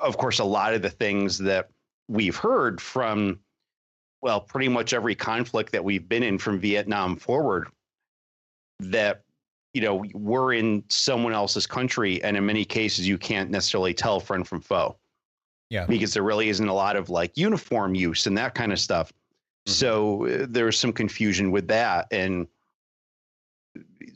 of 0.00 0.16
course, 0.16 0.38
a 0.38 0.44
lot 0.44 0.74
of 0.74 0.82
the 0.82 0.90
things 0.90 1.38
that 1.38 1.68
we've 2.08 2.36
heard 2.36 2.80
from, 2.80 3.40
well, 4.22 4.40
pretty 4.40 4.68
much 4.68 4.94
every 4.94 5.14
conflict 5.14 5.72
that 5.72 5.84
we've 5.84 6.08
been 6.08 6.22
in 6.22 6.38
from 6.38 6.58
Vietnam 6.58 7.16
forward, 7.16 7.68
that 8.80 9.22
you 9.76 9.82
know 9.82 10.04
we're 10.14 10.54
in 10.54 10.82
someone 10.88 11.32
else's 11.32 11.66
country, 11.66 12.22
and 12.24 12.36
in 12.36 12.44
many 12.44 12.64
cases, 12.64 13.06
you 13.06 13.18
can't 13.18 13.50
necessarily 13.50 13.94
tell 13.94 14.20
friend 14.20 14.46
from 14.46 14.60
foe. 14.60 14.96
Yeah, 15.70 15.86
because 15.86 16.14
there 16.14 16.22
really 16.22 16.48
isn't 16.48 16.68
a 16.68 16.74
lot 16.74 16.96
of 16.96 17.10
like 17.10 17.36
uniform 17.36 17.94
use 17.94 18.26
and 18.26 18.36
that 18.38 18.54
kind 18.54 18.72
of 18.72 18.80
stuff. 18.80 19.10
Mm-hmm. 19.10 19.72
So 19.72 20.26
uh, 20.26 20.46
there's 20.48 20.78
some 20.78 20.92
confusion 20.92 21.50
with 21.50 21.68
that 21.68 22.06
and 22.10 22.46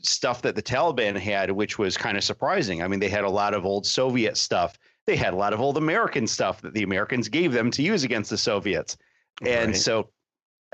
stuff 0.01 0.41
that 0.41 0.55
the 0.55 0.63
Taliban 0.63 1.17
had, 1.17 1.51
which 1.51 1.77
was 1.77 1.97
kind 1.97 2.17
of 2.17 2.23
surprising. 2.23 2.81
I 2.81 2.87
mean, 2.87 2.99
they 2.99 3.09
had 3.09 3.23
a 3.23 3.29
lot 3.29 3.53
of 3.53 3.65
old 3.65 3.85
Soviet 3.85 4.37
stuff 4.37 4.77
they 5.07 5.15
had 5.15 5.33
a 5.33 5.37
lot 5.37 5.53
of 5.53 5.59
old 5.59 5.77
American 5.77 6.27
stuff 6.27 6.61
that 6.61 6.73
the 6.73 6.83
Americans 6.83 7.27
gave 7.27 7.51
them 7.51 7.71
to 7.71 7.81
use 7.81 8.03
against 8.03 8.29
the 8.29 8.37
Soviets. 8.37 8.97
And 9.45 9.71
right. 9.71 9.75
so 9.75 10.09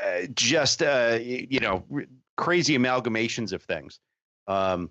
uh, 0.04 0.28
just, 0.34 0.84
uh, 0.84 1.18
you 1.22 1.60
know, 1.60 1.86
crazy 2.36 2.78
amalgamations 2.78 3.54
of 3.54 3.64
things. 3.64 4.00
Um, 4.48 4.90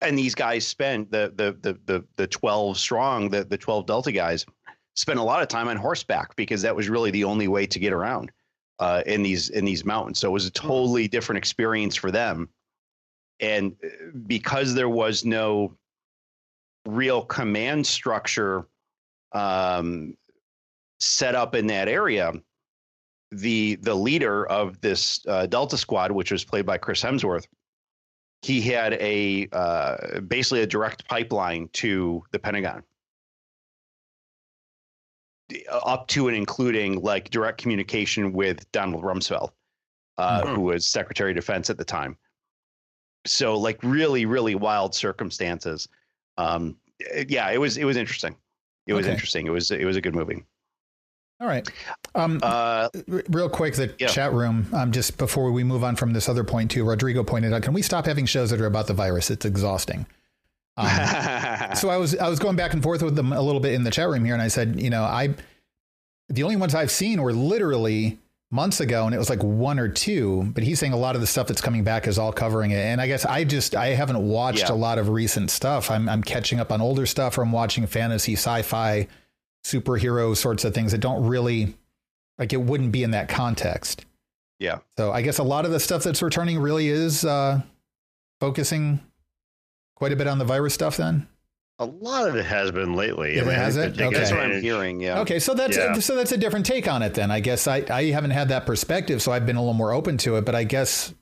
and 0.00 0.18
these 0.18 0.34
guys 0.34 0.66
spent 0.66 1.10
the, 1.10 1.32
the, 1.34 1.56
the, 1.60 1.78
the, 1.86 2.04
the 2.16 2.26
12 2.26 2.78
strong, 2.78 3.30
the, 3.30 3.44
the 3.44 3.58
12 3.58 3.86
Delta 3.86 4.12
guys 4.12 4.44
spent 4.96 5.18
a 5.18 5.22
lot 5.22 5.42
of 5.42 5.48
time 5.48 5.68
on 5.68 5.76
horseback 5.76 6.36
because 6.36 6.62
that 6.62 6.76
was 6.76 6.88
really 6.88 7.10
the 7.10 7.24
only 7.24 7.48
way 7.48 7.66
to 7.66 7.78
get 7.78 7.92
around 7.92 8.30
uh, 8.78 9.02
in 9.06 9.22
these, 9.22 9.50
in 9.50 9.64
these 9.64 9.84
mountains. 9.84 10.18
So 10.18 10.28
it 10.28 10.32
was 10.32 10.46
a 10.46 10.60
hmm. 10.60 10.68
totally 10.68 11.08
different 11.08 11.38
experience 11.38 11.96
for 11.96 12.10
them. 12.10 12.48
And 13.40 13.74
uh, 13.82 13.88
because 14.26 14.74
there 14.74 14.88
was 14.88 15.24
no 15.24 15.76
real 16.86 17.22
command 17.22 17.86
structure 17.86 18.66
um, 19.32 20.14
set 21.00 21.34
up 21.34 21.54
in 21.54 21.66
that 21.68 21.88
area, 21.88 22.32
the 23.30 23.74
the 23.76 23.94
leader 23.94 24.46
of 24.46 24.80
this 24.80 25.24
uh, 25.26 25.46
Delta 25.46 25.76
Squad, 25.76 26.12
which 26.12 26.30
was 26.30 26.44
played 26.44 26.64
by 26.64 26.78
Chris 26.78 27.02
Hemsworth, 27.02 27.46
he 28.44 28.60
had 28.60 28.92
a 28.94 29.48
uh, 29.52 30.20
basically 30.20 30.60
a 30.60 30.66
direct 30.66 31.08
pipeline 31.08 31.66
to 31.72 32.22
the 32.30 32.38
Pentagon. 32.38 32.82
up 35.70 36.08
to 36.08 36.28
and 36.28 36.36
including 36.36 37.00
like 37.00 37.30
direct 37.30 37.58
communication 37.58 38.32
with 38.34 38.70
Donald 38.72 39.02
Rumsfeld, 39.02 39.50
uh, 40.18 40.42
mm-hmm. 40.42 40.54
who 40.54 40.60
was 40.60 40.86
Secretary 40.86 41.30
of 41.30 41.36
Defense 41.36 41.70
at 41.70 41.78
the 41.78 41.84
time. 41.84 42.18
So 43.26 43.56
like 43.56 43.78
really, 43.82 44.26
really 44.26 44.54
wild 44.54 44.94
circumstances. 44.94 45.88
Um, 46.36 46.76
yeah, 47.26 47.50
it 47.50 47.58
was 47.58 47.78
it 47.78 47.84
was 47.84 47.96
interesting. 47.96 48.36
It 48.86 48.92
was 48.92 49.06
okay. 49.06 49.12
interesting. 49.12 49.46
It 49.46 49.50
was 49.50 49.70
it 49.70 49.86
was 49.86 49.96
a 49.96 50.02
good 50.02 50.14
movie. 50.14 50.44
All 51.44 51.50
right. 51.50 51.68
Um, 52.14 52.40
uh, 52.42 52.88
real 53.06 53.50
quick, 53.50 53.74
the 53.74 53.94
yeah. 53.98 54.06
chat 54.06 54.32
room. 54.32 54.66
Um, 54.72 54.92
just 54.92 55.18
before 55.18 55.52
we 55.52 55.62
move 55.62 55.84
on 55.84 55.94
from 55.94 56.14
this 56.14 56.26
other 56.26 56.42
point 56.42 56.70
too, 56.70 56.84
Rodrigo 56.84 57.22
pointed 57.22 57.52
out, 57.52 57.60
can 57.60 57.74
we 57.74 57.82
stop 57.82 58.06
having 58.06 58.24
shows 58.24 58.48
that 58.48 58.62
are 58.62 58.66
about 58.66 58.86
the 58.86 58.94
virus? 58.94 59.30
It's 59.30 59.44
exhausting. 59.44 60.06
Um, 60.78 60.86
so 61.76 61.90
I 61.90 61.98
was 61.98 62.16
I 62.16 62.30
was 62.30 62.38
going 62.38 62.56
back 62.56 62.72
and 62.72 62.82
forth 62.82 63.02
with 63.02 63.14
them 63.14 63.34
a 63.34 63.42
little 63.42 63.60
bit 63.60 63.74
in 63.74 63.84
the 63.84 63.90
chat 63.90 64.08
room 64.08 64.24
here, 64.24 64.32
and 64.32 64.42
I 64.42 64.48
said, 64.48 64.80
you 64.80 64.88
know, 64.88 65.02
I 65.02 65.34
the 66.30 66.44
only 66.44 66.56
ones 66.56 66.74
I've 66.74 66.90
seen 66.90 67.20
were 67.20 67.34
literally 67.34 68.18
months 68.50 68.80
ago, 68.80 69.04
and 69.04 69.14
it 69.14 69.18
was 69.18 69.28
like 69.28 69.42
one 69.42 69.78
or 69.78 69.90
two. 69.90 70.50
But 70.54 70.64
he's 70.64 70.78
saying 70.78 70.94
a 70.94 70.98
lot 70.98 71.14
of 71.14 71.20
the 71.20 71.26
stuff 71.26 71.46
that's 71.46 71.60
coming 71.60 71.84
back 71.84 72.06
is 72.06 72.18
all 72.18 72.32
covering 72.32 72.70
it, 72.70 72.80
and 72.80 73.02
I 73.02 73.06
guess 73.06 73.26
I 73.26 73.44
just 73.44 73.74
I 73.74 73.88
haven't 73.88 74.26
watched 74.26 74.70
yeah. 74.70 74.72
a 74.72 74.76
lot 74.76 74.96
of 74.96 75.10
recent 75.10 75.50
stuff. 75.50 75.90
I'm 75.90 76.08
I'm 76.08 76.22
catching 76.22 76.58
up 76.58 76.72
on 76.72 76.80
older 76.80 77.04
stuff, 77.04 77.36
or 77.36 77.42
I'm 77.42 77.52
watching 77.52 77.86
fantasy, 77.86 78.32
sci-fi 78.32 79.08
superhero 79.64 80.36
sorts 80.36 80.64
of 80.64 80.74
things 80.74 80.92
that 80.92 80.98
don't 80.98 81.26
really 81.26 81.74
like 82.38 82.52
it 82.52 82.60
wouldn't 82.60 82.92
be 82.92 83.02
in 83.02 83.12
that 83.12 83.28
context. 83.28 84.04
Yeah. 84.58 84.78
So 84.96 85.12
I 85.12 85.22
guess 85.22 85.38
a 85.38 85.42
lot 85.42 85.64
of 85.64 85.72
the 85.72 85.80
stuff 85.80 86.04
that's 86.04 86.22
returning 86.22 86.58
really 86.58 86.88
is 86.88 87.24
uh, 87.24 87.60
focusing 88.40 89.00
quite 89.96 90.12
a 90.12 90.16
bit 90.16 90.26
on 90.26 90.38
the 90.38 90.44
virus 90.44 90.74
stuff 90.74 90.96
then. 90.96 91.26
A 91.80 91.84
lot 91.84 92.28
of 92.28 92.36
it 92.36 92.44
has 92.44 92.70
been 92.70 92.94
lately. 92.94 93.34
It 93.34 93.46
has 93.46 93.76
it. 93.76 94.00
Okay. 94.00 94.16
That's 94.16 94.30
what 94.30 94.40
I'm 94.40 94.62
hearing. 94.62 95.00
Yeah. 95.00 95.18
Okay, 95.20 95.40
so 95.40 95.54
that's 95.54 95.76
yeah. 95.76 95.94
so 95.94 96.14
that's 96.14 96.30
a 96.30 96.36
different 96.36 96.66
take 96.66 96.86
on 96.86 97.02
it 97.02 97.14
then. 97.14 97.32
I 97.32 97.40
guess 97.40 97.66
I 97.66 97.84
I 97.90 98.04
haven't 98.04 98.30
had 98.30 98.48
that 98.50 98.64
perspective, 98.64 99.20
so 99.20 99.32
I've 99.32 99.44
been 99.44 99.56
a 99.56 99.60
little 99.60 99.74
more 99.74 99.92
open 99.92 100.16
to 100.18 100.36
it. 100.36 100.44
But 100.44 100.54
I 100.54 100.62
guess 100.62 101.12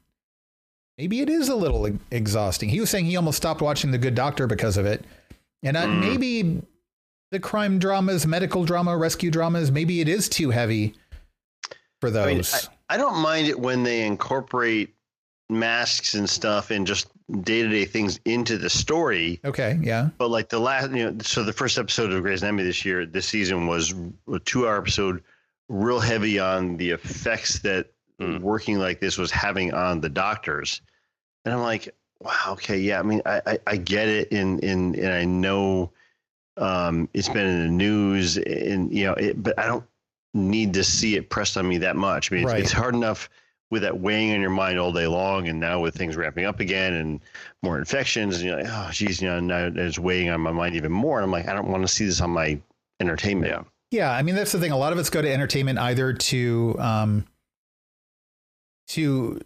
maybe 0.98 1.20
it 1.20 1.30
is 1.30 1.48
a 1.48 1.54
little 1.54 1.88
exhausting. 2.10 2.68
He 2.68 2.80
was 2.80 2.90
saying 2.90 3.06
he 3.06 3.16
almost 3.16 3.38
stopped 3.38 3.62
watching 3.62 3.92
The 3.92 3.98
Good 3.98 4.14
Doctor 4.14 4.46
because 4.46 4.76
of 4.76 4.84
it, 4.84 5.06
and 5.62 5.74
mm. 5.74 6.00
maybe 6.00 6.62
the 7.32 7.40
crime 7.40 7.78
dramas, 7.78 8.26
medical 8.26 8.64
drama, 8.64 8.96
rescue 8.96 9.30
dramas, 9.30 9.72
maybe 9.72 10.00
it 10.00 10.08
is 10.08 10.28
too 10.28 10.50
heavy 10.50 10.94
for 12.00 12.10
those. 12.10 12.26
I, 12.26 12.58
mean, 12.58 12.68
I, 12.90 12.94
I 12.94 12.96
don't 12.98 13.16
mind 13.16 13.48
it 13.48 13.58
when 13.58 13.82
they 13.82 14.06
incorporate 14.06 14.94
masks 15.48 16.14
and 16.14 16.28
stuff 16.28 16.70
and 16.70 16.86
just 16.86 17.08
day 17.40 17.62
to 17.62 17.68
day 17.68 17.86
things 17.86 18.20
into 18.26 18.58
the 18.58 18.68
story. 18.68 19.40
Okay, 19.46 19.78
yeah. 19.82 20.10
But 20.18 20.28
like 20.28 20.50
the 20.50 20.58
last, 20.58 20.90
you 20.92 21.10
know, 21.10 21.16
so 21.22 21.42
the 21.42 21.54
first 21.54 21.78
episode 21.78 22.12
of 22.12 22.22
Grey's 22.22 22.42
Anatomy 22.42 22.64
this 22.64 22.84
year, 22.84 23.06
this 23.06 23.26
season 23.26 23.66
was 23.66 23.94
a 24.30 24.38
two 24.40 24.68
hour 24.68 24.76
episode, 24.76 25.22
real 25.70 26.00
heavy 26.00 26.38
on 26.38 26.76
the 26.76 26.90
effects 26.90 27.60
that 27.60 27.92
mm. 28.20 28.40
working 28.40 28.78
like 28.78 29.00
this 29.00 29.16
was 29.16 29.30
having 29.30 29.72
on 29.72 30.02
the 30.02 30.10
doctors. 30.10 30.82
And 31.46 31.54
I'm 31.54 31.62
like, 31.62 31.94
wow, 32.20 32.48
okay, 32.48 32.76
yeah. 32.76 33.00
I 33.00 33.02
mean, 33.02 33.22
I, 33.24 33.40
I, 33.46 33.58
I 33.68 33.76
get 33.78 34.08
it, 34.08 34.32
and 34.32 34.62
and 34.62 34.96
and 34.96 35.12
I 35.14 35.24
know 35.24 35.92
um, 36.56 37.08
it's 37.14 37.28
been 37.28 37.46
in 37.46 37.62
the 37.62 37.72
news, 37.72 38.36
and 38.36 38.92
you 38.92 39.04
know, 39.04 39.14
it, 39.14 39.42
but 39.42 39.58
I 39.58 39.66
don't 39.66 39.84
need 40.34 40.74
to 40.74 40.84
see 40.84 41.16
it 41.16 41.30
pressed 41.30 41.56
on 41.56 41.68
me 41.68 41.78
that 41.78 41.96
much. 41.96 42.30
I 42.30 42.36
mean, 42.36 42.48
it's, 42.48 42.54
it's 42.54 42.72
hard 42.72 42.94
enough 42.94 43.28
with 43.70 43.82
that 43.82 44.00
weighing 44.00 44.34
on 44.34 44.40
your 44.40 44.50
mind 44.50 44.78
all 44.78 44.92
day 44.92 45.06
long, 45.06 45.48
and 45.48 45.58
now 45.58 45.80
with 45.80 45.94
things 45.94 46.16
ramping 46.16 46.44
up 46.44 46.60
again 46.60 46.92
and 46.94 47.20
more 47.62 47.78
infections, 47.78 48.36
and 48.36 48.46
you're 48.46 48.62
like, 48.62 48.66
oh, 48.68 48.90
geez, 48.92 49.22
you 49.22 49.28
know, 49.28 49.40
now 49.40 49.70
it's 49.74 49.98
weighing 49.98 50.28
on 50.28 50.40
my 50.40 50.52
mind 50.52 50.76
even 50.76 50.92
more. 50.92 51.18
And 51.18 51.24
I'm 51.24 51.30
like, 51.30 51.48
I 51.48 51.54
don't 51.54 51.68
want 51.68 51.82
to 51.82 51.88
see 51.88 52.04
this 52.04 52.20
on 52.20 52.30
my 52.30 52.60
entertainment. 53.00 53.52
Yeah. 53.52 53.62
Yeah, 53.92 54.10
I 54.10 54.22
mean 54.22 54.34
that's 54.34 54.52
the 54.52 54.58
thing. 54.58 54.72
A 54.72 54.76
lot 54.76 54.94
of 54.94 54.98
us 54.98 55.10
go 55.10 55.20
to 55.20 55.30
entertainment 55.30 55.78
either 55.78 56.14
to 56.14 56.76
um, 56.78 57.26
to 58.88 59.38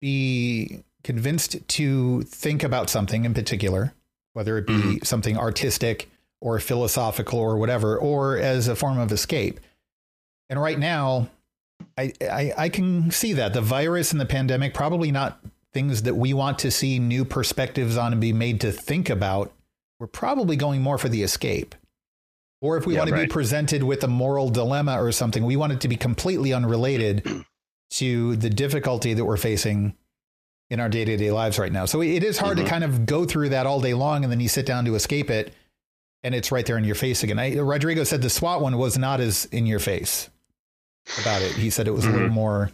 be 0.00 0.82
convinced 1.04 1.68
to 1.68 2.22
think 2.22 2.62
about 2.62 2.88
something 2.88 3.26
in 3.26 3.34
particular, 3.34 3.92
whether 4.32 4.56
it 4.56 4.66
be 4.66 4.72
mm-hmm. 4.72 5.04
something 5.04 5.36
artistic 5.36 6.09
or 6.40 6.58
philosophical 6.58 7.38
or 7.38 7.56
whatever, 7.56 7.98
or 7.98 8.36
as 8.36 8.68
a 8.68 8.76
form 8.76 8.98
of 8.98 9.12
escape. 9.12 9.60
And 10.48 10.60
right 10.60 10.78
now, 10.78 11.28
I, 11.96 12.12
I, 12.20 12.52
I 12.56 12.68
can 12.68 13.10
see 13.10 13.34
that 13.34 13.52
the 13.52 13.60
virus 13.60 14.12
and 14.12 14.20
the 14.20 14.26
pandemic 14.26 14.74
probably 14.74 15.10
not 15.10 15.40
things 15.72 16.02
that 16.02 16.14
we 16.14 16.34
want 16.34 16.58
to 16.60 16.70
see 16.70 16.98
new 16.98 17.24
perspectives 17.24 17.96
on 17.96 18.12
and 18.12 18.20
be 18.20 18.32
made 18.32 18.60
to 18.62 18.72
think 18.72 19.08
about. 19.08 19.52
We're 19.98 20.06
probably 20.06 20.56
going 20.56 20.82
more 20.82 20.98
for 20.98 21.08
the 21.08 21.22
escape. 21.22 21.74
Or 22.62 22.76
if 22.76 22.86
we 22.86 22.94
yeah, 22.94 23.00
want 23.00 23.08
to 23.08 23.14
right. 23.14 23.28
be 23.28 23.32
presented 23.32 23.82
with 23.82 24.02
a 24.04 24.08
moral 24.08 24.50
dilemma 24.50 25.02
or 25.02 25.12
something, 25.12 25.44
we 25.44 25.56
want 25.56 25.72
it 25.72 25.80
to 25.82 25.88
be 25.88 25.96
completely 25.96 26.52
unrelated 26.52 27.26
to 27.92 28.36
the 28.36 28.50
difficulty 28.50 29.14
that 29.14 29.24
we're 29.24 29.36
facing 29.36 29.94
in 30.68 30.78
our 30.78 30.88
day 30.88 31.04
to 31.04 31.16
day 31.16 31.30
lives 31.30 31.58
right 31.58 31.72
now. 31.72 31.84
So 31.84 32.02
it 32.02 32.22
is 32.22 32.38
hard 32.38 32.56
mm-hmm. 32.56 32.64
to 32.64 32.70
kind 32.70 32.84
of 32.84 33.06
go 33.06 33.24
through 33.24 33.50
that 33.50 33.66
all 33.66 33.80
day 33.80 33.94
long 33.94 34.24
and 34.24 34.32
then 34.32 34.40
you 34.40 34.48
sit 34.48 34.66
down 34.66 34.84
to 34.84 34.94
escape 34.94 35.30
it 35.30 35.52
and 36.22 36.34
it's 36.34 36.52
right 36.52 36.66
there 36.66 36.78
in 36.78 36.84
your 36.84 36.94
face 36.94 37.22
again. 37.22 37.38
I, 37.38 37.58
Rodrigo 37.58 38.04
said 38.04 38.22
the 38.22 38.30
SWAT 38.30 38.60
one 38.60 38.76
was 38.78 38.98
not 38.98 39.20
as 39.20 39.46
in 39.46 39.66
your 39.66 39.78
face 39.78 40.30
about 41.20 41.42
it. 41.42 41.52
He 41.52 41.70
said 41.70 41.88
it 41.88 41.92
was 41.92 42.04
mm-hmm. 42.04 42.10
a 42.10 42.12
little 42.12 42.28
mm-hmm. 42.28 42.34
more. 42.34 42.70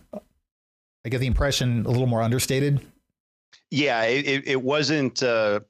I 1.04 1.08
get 1.08 1.18
the 1.18 1.26
impression 1.26 1.86
a 1.86 1.90
little 1.90 2.06
more 2.06 2.22
understated. 2.22 2.80
Yeah, 3.70 4.02
it, 4.02 4.46
it 4.46 4.62
wasn't. 4.62 5.22
Uh, 5.22 5.60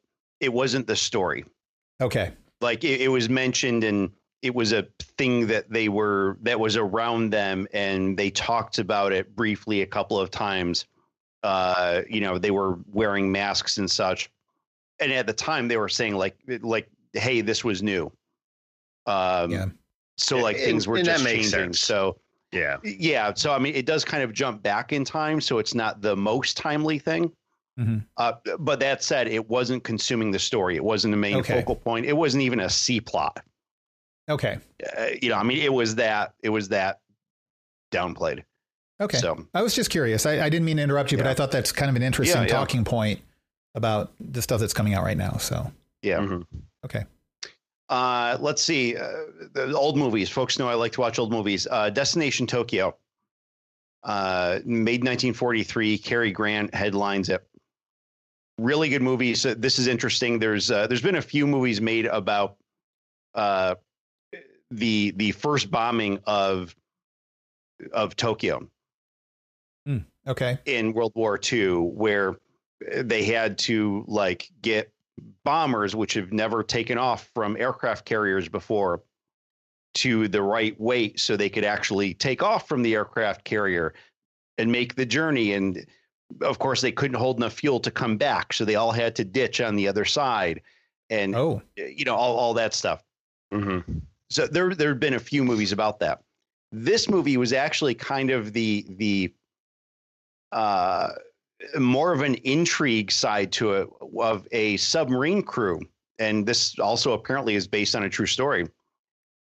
it 0.40 0.52
wasn't 0.52 0.86
the 0.86 0.96
story. 0.96 1.44
Okay. 2.00 2.32
Like 2.60 2.84
it, 2.84 3.00
it 3.00 3.08
was 3.08 3.28
mentioned, 3.28 3.84
and 3.84 4.10
it 4.42 4.54
was 4.54 4.72
a 4.72 4.86
thing 5.18 5.46
that 5.48 5.70
they 5.70 5.88
were 5.88 6.38
that 6.42 6.58
was 6.58 6.76
around 6.76 7.30
them, 7.30 7.66
and 7.72 8.16
they 8.16 8.30
talked 8.30 8.78
about 8.78 9.12
it 9.12 9.34
briefly 9.34 9.82
a 9.82 9.86
couple 9.86 10.18
of 10.18 10.30
times. 10.30 10.86
Uh, 11.42 12.02
you 12.08 12.20
know, 12.20 12.38
they 12.38 12.50
were 12.50 12.78
wearing 12.92 13.30
masks 13.30 13.78
and 13.78 13.90
such, 13.90 14.30
and 15.00 15.12
at 15.12 15.26
the 15.26 15.32
time 15.32 15.68
they 15.68 15.76
were 15.76 15.88
saying 15.88 16.14
like 16.14 16.36
like 16.62 16.88
hey, 17.16 17.40
this 17.40 17.64
was 17.64 17.82
new. 17.82 18.10
Um, 19.06 19.50
yeah. 19.50 19.66
So 20.16 20.38
like 20.38 20.56
and, 20.56 20.64
things 20.64 20.86
were 20.86 21.02
just 21.02 21.24
changing. 21.24 21.50
Sense. 21.50 21.80
So 21.80 22.18
yeah, 22.52 22.76
yeah. 22.84 23.34
So 23.34 23.52
I 23.52 23.58
mean, 23.58 23.74
it 23.74 23.86
does 23.86 24.04
kind 24.04 24.22
of 24.22 24.32
jump 24.32 24.62
back 24.62 24.92
in 24.92 25.04
time, 25.04 25.40
so 25.40 25.58
it's 25.58 25.74
not 25.74 26.00
the 26.00 26.16
most 26.16 26.56
timely 26.56 26.98
thing. 26.98 27.30
Mm-hmm. 27.78 27.98
Uh, 28.16 28.32
but 28.58 28.80
that 28.80 29.02
said, 29.02 29.28
it 29.28 29.46
wasn't 29.50 29.84
consuming 29.84 30.30
the 30.30 30.38
story. 30.38 30.76
It 30.76 30.84
wasn't 30.84 31.12
the 31.12 31.18
main 31.18 31.36
okay. 31.36 31.60
focal 31.60 31.76
point. 31.76 32.06
It 32.06 32.14
wasn't 32.14 32.42
even 32.42 32.60
a 32.60 32.70
C 32.70 33.00
plot. 33.00 33.44
Okay. 34.28 34.58
Uh, 34.98 35.08
you 35.20 35.28
know, 35.28 35.36
I 35.36 35.42
mean, 35.42 35.58
it 35.58 35.72
was 35.72 35.94
that. 35.96 36.32
It 36.42 36.48
was 36.48 36.68
that 36.68 37.00
downplayed. 37.92 38.42
Okay. 39.00 39.18
So 39.18 39.46
I 39.52 39.60
was 39.60 39.74
just 39.74 39.90
curious. 39.90 40.24
I, 40.24 40.40
I 40.40 40.48
didn't 40.48 40.64
mean 40.64 40.78
to 40.78 40.82
interrupt 40.82 41.12
you, 41.12 41.18
yeah. 41.18 41.24
but 41.24 41.30
I 41.30 41.34
thought 41.34 41.50
that's 41.50 41.70
kind 41.70 41.90
of 41.90 41.96
an 41.96 42.02
interesting 42.02 42.40
yeah, 42.42 42.48
yeah. 42.48 42.54
talking 42.54 42.84
point 42.84 43.20
about 43.74 44.12
the 44.18 44.40
stuff 44.40 44.60
that's 44.60 44.72
coming 44.72 44.94
out 44.94 45.04
right 45.04 45.18
now. 45.18 45.36
So 45.36 45.70
yeah. 46.00 46.18
Mm-hmm. 46.18 46.40
Okay. 46.86 47.04
Uh, 47.88 48.38
let's 48.40 48.62
see. 48.62 48.96
Uh, 48.96 49.12
the 49.52 49.76
old 49.76 49.96
movies. 49.96 50.28
Folks 50.28 50.58
know 50.58 50.68
I 50.68 50.74
like 50.74 50.92
to 50.92 51.00
watch 51.00 51.18
old 51.18 51.32
movies. 51.32 51.66
Uh, 51.68 51.90
Destination 51.90 52.46
Tokyo. 52.46 52.96
Uh, 54.04 54.60
made 54.64 55.02
1943. 55.02 55.98
Cary 55.98 56.30
Grant 56.30 56.72
headlines 56.72 57.28
it. 57.28 57.44
Really 58.58 58.88
good 58.88 59.02
movie. 59.02 59.34
So 59.34 59.52
this 59.52 59.80
is 59.80 59.88
interesting. 59.88 60.38
There's 60.38 60.70
uh, 60.70 60.86
there's 60.86 61.02
been 61.02 61.16
a 61.16 61.22
few 61.22 61.46
movies 61.46 61.80
made 61.80 62.06
about 62.06 62.56
uh, 63.34 63.74
the 64.70 65.12
the 65.16 65.32
first 65.32 65.70
bombing 65.70 66.20
of 66.24 66.74
of 67.92 68.14
Tokyo. 68.14 68.68
Mm, 69.88 70.04
okay. 70.26 70.58
In 70.64 70.92
World 70.92 71.12
War 71.16 71.38
II, 71.52 71.72
where 71.72 72.36
they 72.80 73.24
had 73.24 73.58
to 73.58 74.04
like 74.06 74.48
get 74.62 74.90
bombers, 75.44 75.94
which 75.94 76.14
have 76.14 76.32
never 76.32 76.62
taken 76.62 76.98
off 76.98 77.30
from 77.34 77.56
aircraft 77.56 78.04
carriers 78.04 78.48
before, 78.48 79.02
to 79.94 80.28
the 80.28 80.42
right 80.42 80.78
weight 80.78 81.18
so 81.18 81.36
they 81.36 81.48
could 81.48 81.64
actually 81.64 82.12
take 82.12 82.42
off 82.42 82.68
from 82.68 82.82
the 82.82 82.94
aircraft 82.94 83.44
carrier 83.44 83.94
and 84.58 84.70
make 84.70 84.94
the 84.94 85.06
journey. 85.06 85.54
And 85.54 85.86
of 86.42 86.58
course, 86.58 86.82
they 86.82 86.92
couldn't 86.92 87.16
hold 87.16 87.38
enough 87.38 87.54
fuel 87.54 87.80
to 87.80 87.90
come 87.90 88.16
back, 88.18 88.52
so 88.52 88.64
they 88.64 88.74
all 88.74 88.92
had 88.92 89.14
to 89.16 89.24
ditch 89.24 89.60
on 89.60 89.74
the 89.74 89.88
other 89.88 90.04
side, 90.04 90.60
and 91.08 91.34
oh, 91.34 91.62
you 91.76 92.04
know 92.04 92.14
all 92.14 92.36
all 92.36 92.54
that 92.54 92.74
stuff. 92.74 93.02
Mm-hmm. 93.54 93.98
So 94.28 94.46
there 94.46 94.74
there 94.74 94.90
have 94.90 95.00
been 95.00 95.14
a 95.14 95.20
few 95.20 95.44
movies 95.44 95.72
about 95.72 96.00
that. 96.00 96.22
This 96.72 97.08
movie 97.08 97.36
was 97.36 97.52
actually 97.52 97.94
kind 97.94 98.30
of 98.30 98.52
the 98.52 98.84
the 98.88 99.32
uh, 100.52 101.10
more 101.78 102.12
of 102.12 102.20
an 102.20 102.34
intrigue 102.36 103.10
side 103.10 103.52
to 103.52 103.72
it 103.72 103.88
of 104.18 104.46
a 104.52 104.76
submarine 104.76 105.42
crew. 105.42 105.80
And 106.18 106.46
this 106.46 106.78
also 106.78 107.12
apparently 107.12 107.54
is 107.54 107.66
based 107.66 107.94
on 107.94 108.04
a 108.04 108.08
true 108.08 108.26
story. 108.26 108.68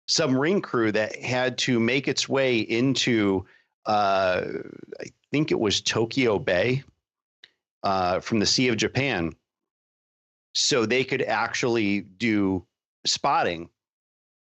Submarine 0.06 0.60
crew 0.60 0.92
that 0.92 1.16
had 1.16 1.56
to 1.58 1.80
make 1.80 2.08
its 2.08 2.28
way 2.28 2.58
into, 2.58 3.44
uh, 3.86 4.42
I 5.00 5.04
think 5.30 5.50
it 5.50 5.58
was 5.58 5.80
Tokyo 5.80 6.38
Bay 6.38 6.82
uh, 7.82 8.20
from 8.20 8.38
the 8.38 8.46
Sea 8.46 8.68
of 8.68 8.76
Japan. 8.76 9.34
So 10.54 10.86
they 10.86 11.04
could 11.04 11.22
actually 11.22 12.02
do 12.02 12.66
spotting 13.06 13.68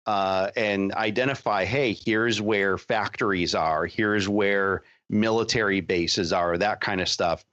uh, 0.06 0.52
and 0.56 0.94
identify, 0.94 1.66
hey, 1.66 1.94
here's 1.94 2.42
where 2.42 2.78
factories 2.78 3.56
are, 3.56 3.86
here's 3.86 4.30
where 4.30 4.84
military 5.10 5.82
bases 5.82 6.34
are, 6.34 6.58
that 6.58 6.82
kind 6.82 7.02
of 7.02 7.10
stuff, 7.10 7.46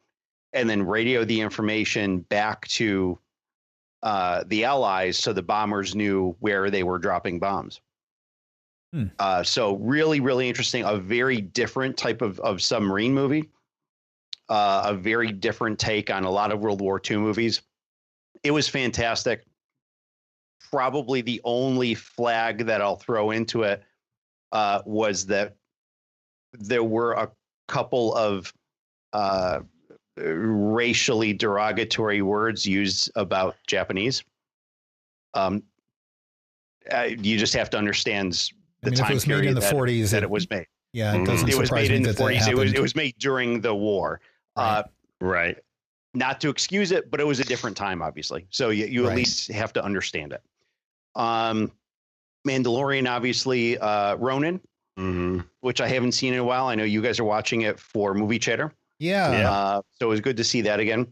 and 0.52 0.68
then 0.68 0.82
radio 0.82 1.24
the 1.24 1.40
information 1.40 2.20
back 2.20 2.66
to 2.68 3.18
uh, 4.02 4.44
the 4.48 4.64
Allies 4.64 5.18
so 5.18 5.32
the 5.32 5.42
bombers 5.42 5.94
knew 5.94 6.36
where 6.40 6.70
they 6.70 6.82
were 6.82 6.98
dropping 6.98 7.38
bombs. 7.38 7.80
Hmm. 8.92 9.06
Uh, 9.18 9.42
so 9.42 9.76
really, 9.76 10.20
really 10.20 10.48
interesting. 10.48 10.84
A 10.84 10.96
very 10.96 11.40
different 11.40 11.96
type 11.96 12.22
of, 12.22 12.38
of 12.40 12.62
submarine 12.62 13.14
movie. 13.14 13.48
Uh, 14.48 14.82
a 14.86 14.94
very 14.94 15.32
different 15.32 15.78
take 15.78 16.10
on 16.10 16.24
a 16.24 16.30
lot 16.30 16.52
of 16.52 16.60
World 16.60 16.82
War 16.82 17.00
II 17.10 17.16
movies. 17.16 17.62
It 18.42 18.50
was 18.50 18.68
fantastic. 18.68 19.44
Probably 20.70 21.22
the 21.22 21.40
only 21.44 21.94
flag 21.94 22.66
that 22.66 22.82
I'll 22.82 22.96
throw 22.96 23.30
into 23.30 23.62
it 23.62 23.82
uh, 24.52 24.82
was 24.84 25.26
that 25.26 25.56
there 26.52 26.84
were 26.84 27.12
a 27.12 27.30
couple 27.68 28.14
of 28.14 28.52
uh, 29.12 29.60
racially 30.16 31.32
derogatory 31.32 32.22
words 32.22 32.66
used 32.66 33.10
about 33.16 33.56
Japanese. 33.66 34.22
Um, 35.34 35.62
uh, 36.92 37.08
you 37.18 37.38
just 37.38 37.54
have 37.54 37.70
to 37.70 37.78
understand 37.78 38.32
the 38.82 38.88
I 38.88 38.90
mean, 38.90 38.98
time 38.98 39.10
it 39.10 39.14
was 39.14 39.24
period 39.24 39.42
made 39.42 39.48
in 39.48 39.54
the 39.54 39.60
that, 39.62 39.74
40s 39.74 40.10
that 40.10 40.18
it, 40.18 40.24
it 40.24 40.30
was 40.30 40.48
made. 40.50 40.66
Yeah, 40.92 41.14
it 41.14 41.26
doesn't 41.26 41.48
It 41.48 41.56
was 41.56 41.68
surprise 41.68 41.88
made 41.88 41.90
me 41.90 41.96
in 41.96 42.02
the 42.02 42.08
that 42.10 42.18
that 42.18 42.24
40s. 42.24 42.48
It 42.48 42.54
was 42.54 42.72
it 42.72 42.80
was 42.80 42.94
made 42.94 43.14
during 43.18 43.60
the 43.60 43.74
war. 43.74 44.20
Uh, 44.56 44.84
Right. 45.20 45.56
not 46.12 46.40
to 46.42 46.50
excuse 46.50 46.92
it, 46.92 47.10
but 47.10 47.18
it 47.18 47.24
was 47.24 47.40
a 47.40 47.44
different 47.44 47.76
time, 47.76 48.02
obviously. 48.02 48.46
So 48.50 48.70
you, 48.70 48.86
you 48.86 49.04
Right. 49.04 49.12
at 49.12 49.16
least 49.16 49.50
have 49.50 49.72
to 49.72 49.82
understand 49.82 50.32
it. 50.32 50.42
Um, 51.16 51.72
Mandalorian, 52.46 53.10
obviously, 53.10 53.78
uh, 53.78 54.16
Ronin, 54.16 54.60
hmm 54.96 55.40
which 55.60 55.80
I 55.80 55.88
haven't 55.88 56.12
seen 56.12 56.34
in 56.34 56.40
a 56.40 56.44
while. 56.44 56.66
I 56.66 56.74
know 56.74 56.84
you 56.84 57.00
guys 57.02 57.18
are 57.18 57.24
watching 57.24 57.62
it 57.62 57.80
for 57.80 58.12
Movie 58.14 58.38
Chatter. 58.38 58.72
yeah, 58.98 59.32
Yeah. 59.40 59.50
Uh, 59.50 59.82
so 59.98 60.06
it 60.06 60.08
was 60.10 60.20
good 60.20 60.36
to 60.36 60.44
see 60.44 60.60
that 60.62 60.78
again. 60.80 61.06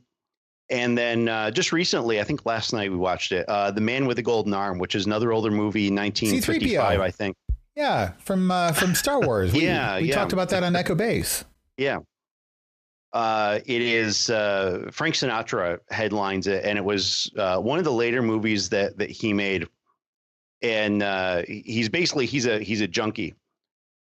And 0.70 0.96
then 0.96 1.28
uh, 1.28 1.50
just 1.50 1.72
recently, 1.72 2.20
I 2.20 2.24
think 2.24 2.46
last 2.46 2.72
night 2.72 2.90
we 2.90 2.96
watched 2.96 3.32
it, 3.32 3.46
uh, 3.48 3.70
The 3.70 3.80
Man 3.80 4.06
with 4.06 4.16
the 4.16 4.22
Golden 4.22 4.54
Arm, 4.54 4.78
which 4.78 4.94
is 4.94 5.06
another 5.06 5.32
older 5.32 5.50
movie, 5.50 5.90
1955, 5.90 7.00
I 7.00 7.10
think. 7.10 7.36
yeah, 7.74 8.12
from 8.20 8.50
uh, 8.50 8.72
from 8.72 8.94
Star 8.94 9.20
Wars. 9.20 9.52
We, 9.52 9.64
Yeah, 9.64 9.98
we 10.00 10.08
yeah. 10.08 10.14
talked 10.14 10.32
about 10.32 10.48
that 10.50 10.62
on 10.62 10.76
Echo 10.76 10.94
Base. 10.94 11.44
Yeah. 11.76 11.98
Uh, 13.12 13.58
it 13.66 13.82
is 13.82 14.30
uh, 14.30 14.88
Frank 14.90 15.14
Sinatra 15.14 15.78
headlines 15.90 16.46
it, 16.46 16.64
and 16.64 16.78
it 16.78 16.84
was 16.84 17.30
uh, 17.36 17.58
one 17.58 17.78
of 17.78 17.84
the 17.84 17.92
later 17.92 18.22
movies 18.22 18.68
that 18.70 18.96
that 18.98 19.10
he 19.10 19.32
made. 19.32 19.66
And 20.62 21.02
uh, 21.02 21.42
he's 21.46 21.88
basically 21.88 22.24
he's 22.26 22.46
a 22.46 22.60
he's 22.60 22.80
a 22.80 22.88
junkie 22.88 23.34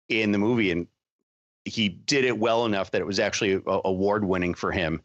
in 0.09 0.33
the 0.33 0.39
movie, 0.39 0.71
and 0.71 0.87
he 1.65 1.89
did 1.89 2.25
it 2.25 2.39
well 2.39 2.65
enough 2.65 2.91
that 2.91 3.01
it 3.01 3.07
was 3.07 3.19
actually 3.19 3.61
award 3.67 4.25
winning 4.25 4.55
for 4.55 4.73
him. 4.73 5.01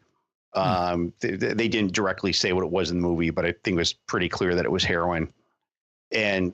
Um, 0.54 1.12
th- 1.20 1.40
th- 1.40 1.56
they 1.56 1.68
didn't 1.68 1.92
directly 1.92 2.32
say 2.32 2.52
what 2.52 2.64
it 2.64 2.70
was 2.70 2.90
in 2.90 3.00
the 3.00 3.06
movie, 3.06 3.30
but 3.30 3.44
I 3.44 3.52
think 3.64 3.74
it 3.74 3.78
was 3.78 3.92
pretty 3.92 4.28
clear 4.28 4.54
that 4.54 4.64
it 4.64 4.70
was 4.70 4.84
heroin. 4.84 5.32
And 6.12 6.52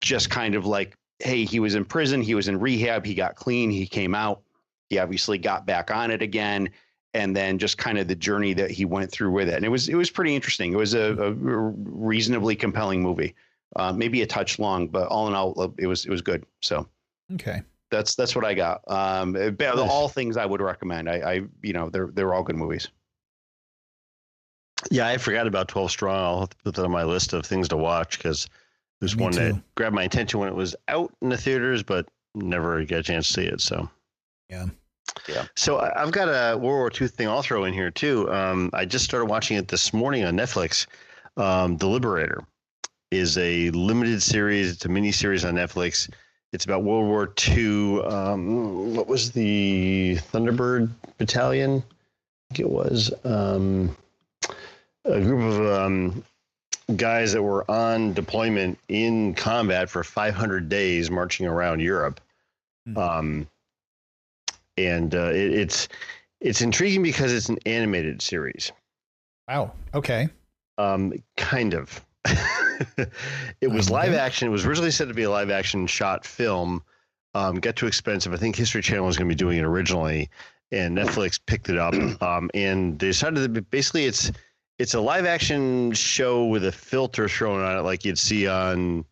just 0.00 0.30
kind 0.30 0.54
of 0.54 0.64
like, 0.64 0.96
hey, 1.18 1.44
he 1.44 1.60
was 1.60 1.74
in 1.74 1.84
prison, 1.84 2.22
he 2.22 2.34
was 2.34 2.48
in 2.48 2.58
rehab, 2.58 3.04
he 3.04 3.14
got 3.14 3.36
clean, 3.36 3.70
he 3.70 3.86
came 3.86 4.14
out 4.14 4.42
he 4.88 4.98
obviously 4.98 5.38
got 5.38 5.66
back 5.66 5.90
on 5.90 6.10
it 6.10 6.22
again 6.22 6.70
and 7.14 7.34
then 7.36 7.58
just 7.58 7.78
kind 7.78 7.98
of 7.98 8.08
the 8.08 8.14
journey 8.14 8.52
that 8.54 8.70
he 8.70 8.84
went 8.84 9.10
through 9.10 9.30
with 9.30 9.48
it. 9.48 9.54
And 9.54 9.64
it 9.64 9.68
was 9.68 9.88
it 9.88 9.94
was 9.94 10.10
pretty 10.10 10.34
interesting. 10.34 10.72
It 10.72 10.76
was 10.76 10.94
a, 10.94 11.12
a 11.16 11.32
reasonably 11.32 12.56
compelling 12.56 13.02
movie. 13.02 13.34
Uh, 13.76 13.92
maybe 13.92 14.22
a 14.22 14.26
touch 14.26 14.60
long 14.60 14.86
but 14.86 15.08
all 15.08 15.26
in 15.26 15.34
all 15.34 15.74
it 15.78 15.86
was 15.86 16.04
it 16.04 16.10
was 16.10 16.22
good. 16.22 16.44
So 16.60 16.88
Okay. 17.32 17.62
that's 17.90 18.14
that's 18.14 18.36
what 18.36 18.44
i 18.44 18.52
got 18.54 18.80
um 18.88 19.32
Nice. 19.32 19.78
all 19.78 20.08
things 20.08 20.36
i 20.36 20.44
would 20.44 20.60
recommend 20.60 21.08
i 21.08 21.16
i 21.34 21.40
you 21.62 21.72
know 21.72 21.88
they're 21.88 22.08
they're 22.12 22.34
all 22.34 22.42
good 22.42 22.56
movies 22.56 22.88
Yeah, 24.90 25.08
I 25.08 25.16
forgot 25.16 25.46
about 25.46 25.68
12 25.68 25.90
Strong. 25.90 26.18
I'll 26.40 26.48
put 26.62 26.74
that 26.74 26.84
on 26.84 26.90
my 26.90 27.04
list 27.04 27.32
of 27.32 27.46
things 27.46 27.68
to 27.68 27.76
watch 27.76 28.18
because 28.18 28.46
there's 29.00 29.16
Me 29.16 29.22
one 29.22 29.32
too. 29.32 29.38
that 29.38 29.62
grabbed 29.76 29.94
my 29.94 30.02
attention 30.02 30.40
when 30.40 30.48
it 30.50 30.54
was 30.54 30.76
out 30.88 31.10
in 31.22 31.30
the 31.30 31.38
theaters, 31.38 31.82
but 31.82 32.06
never 32.34 32.84
got 32.84 32.98
a 32.98 33.02
chance 33.02 33.26
to 33.28 33.32
see 33.32 33.44
it. 33.46 33.60
So, 33.62 33.88
Yeah. 34.50 34.66
Yeah. 35.26 35.46
So 35.56 35.78
I- 35.78 36.02
I've 36.02 36.10
got 36.10 36.28
a 36.28 36.58
World 36.58 36.62
War 36.62 36.90
II 37.00 37.08
thing 37.08 37.28
I'll 37.28 37.40
throw 37.42 37.64
in 37.64 37.72
here 37.72 37.90
too. 37.90 38.30
Um, 38.30 38.68
I 38.74 38.84
just 38.84 39.04
started 39.06 39.26
watching 39.26 39.56
it 39.56 39.68
this 39.68 39.94
morning 39.94 40.24
on 40.24 40.36
Netflix. 40.36 40.86
Um, 41.38 41.78
the 41.78 41.86
Liberator 41.86 42.44
is 43.10 43.38
a 43.38 43.70
limited 43.70 44.22
series. 44.22 44.70
It's 44.72 44.84
a 44.84 44.88
mini 44.88 45.12
series 45.12 45.44
on 45.46 45.54
Netflix. 45.54 46.10
It's 46.54 46.64
about 46.64 46.84
World 46.84 47.06
War 47.06 47.32
II. 47.48 48.00
Um, 48.02 48.94
what 48.94 49.08
was 49.08 49.32
the 49.32 50.16
Thunderbird 50.32 50.88
Battalion? 51.18 51.82
I 51.82 52.54
think 52.54 52.60
it 52.60 52.70
was 52.70 53.12
um, 53.24 53.96
a 55.04 55.20
group 55.20 55.52
of 55.52 55.66
um, 55.66 56.24
guys 56.94 57.32
that 57.32 57.42
were 57.42 57.68
on 57.68 58.12
deployment 58.12 58.78
in 58.88 59.34
combat 59.34 59.90
for 59.90 60.04
500 60.04 60.68
days, 60.68 61.10
marching 61.10 61.48
around 61.48 61.80
Europe. 61.80 62.20
Hmm. 62.86 62.98
Um, 62.98 63.48
and 64.76 65.12
uh, 65.12 65.30
it, 65.30 65.54
it's 65.54 65.88
it's 66.40 66.60
intriguing 66.60 67.02
because 67.02 67.32
it's 67.32 67.48
an 67.48 67.58
animated 67.66 68.22
series. 68.22 68.70
Wow. 69.48 69.72
Okay. 69.92 70.28
Um, 70.78 71.14
kind 71.36 71.74
of. 71.74 72.00
it 73.60 73.68
was 73.70 73.90
live 73.90 74.12
action. 74.14 74.48
It 74.48 74.50
was 74.50 74.64
originally 74.64 74.90
said 74.90 75.08
to 75.08 75.14
be 75.14 75.22
a 75.24 75.30
live 75.30 75.50
action 75.50 75.86
shot 75.86 76.24
film. 76.24 76.82
Um, 77.34 77.56
got 77.56 77.76
too 77.76 77.86
expensive. 77.86 78.32
I 78.32 78.36
think 78.36 78.54
History 78.56 78.80
Channel 78.82 79.06
was 79.06 79.16
going 79.16 79.28
to 79.28 79.34
be 79.34 79.38
doing 79.38 79.58
it 79.58 79.64
originally, 79.64 80.30
and 80.70 80.96
Netflix 80.96 81.38
picked 81.44 81.68
it 81.68 81.78
up. 81.78 81.94
Um, 82.22 82.50
and 82.54 82.98
they 82.98 83.08
decided 83.08 83.54
that 83.54 83.70
basically 83.70 84.04
it's 84.04 84.30
it's 84.78 84.94
a 84.94 85.00
live 85.00 85.24
action 85.26 85.92
show 85.92 86.46
with 86.46 86.64
a 86.64 86.72
filter 86.72 87.28
thrown 87.28 87.60
on 87.62 87.78
it, 87.78 87.82
like 87.82 88.04
you'd 88.04 88.18
see 88.18 88.46
on 88.48 89.04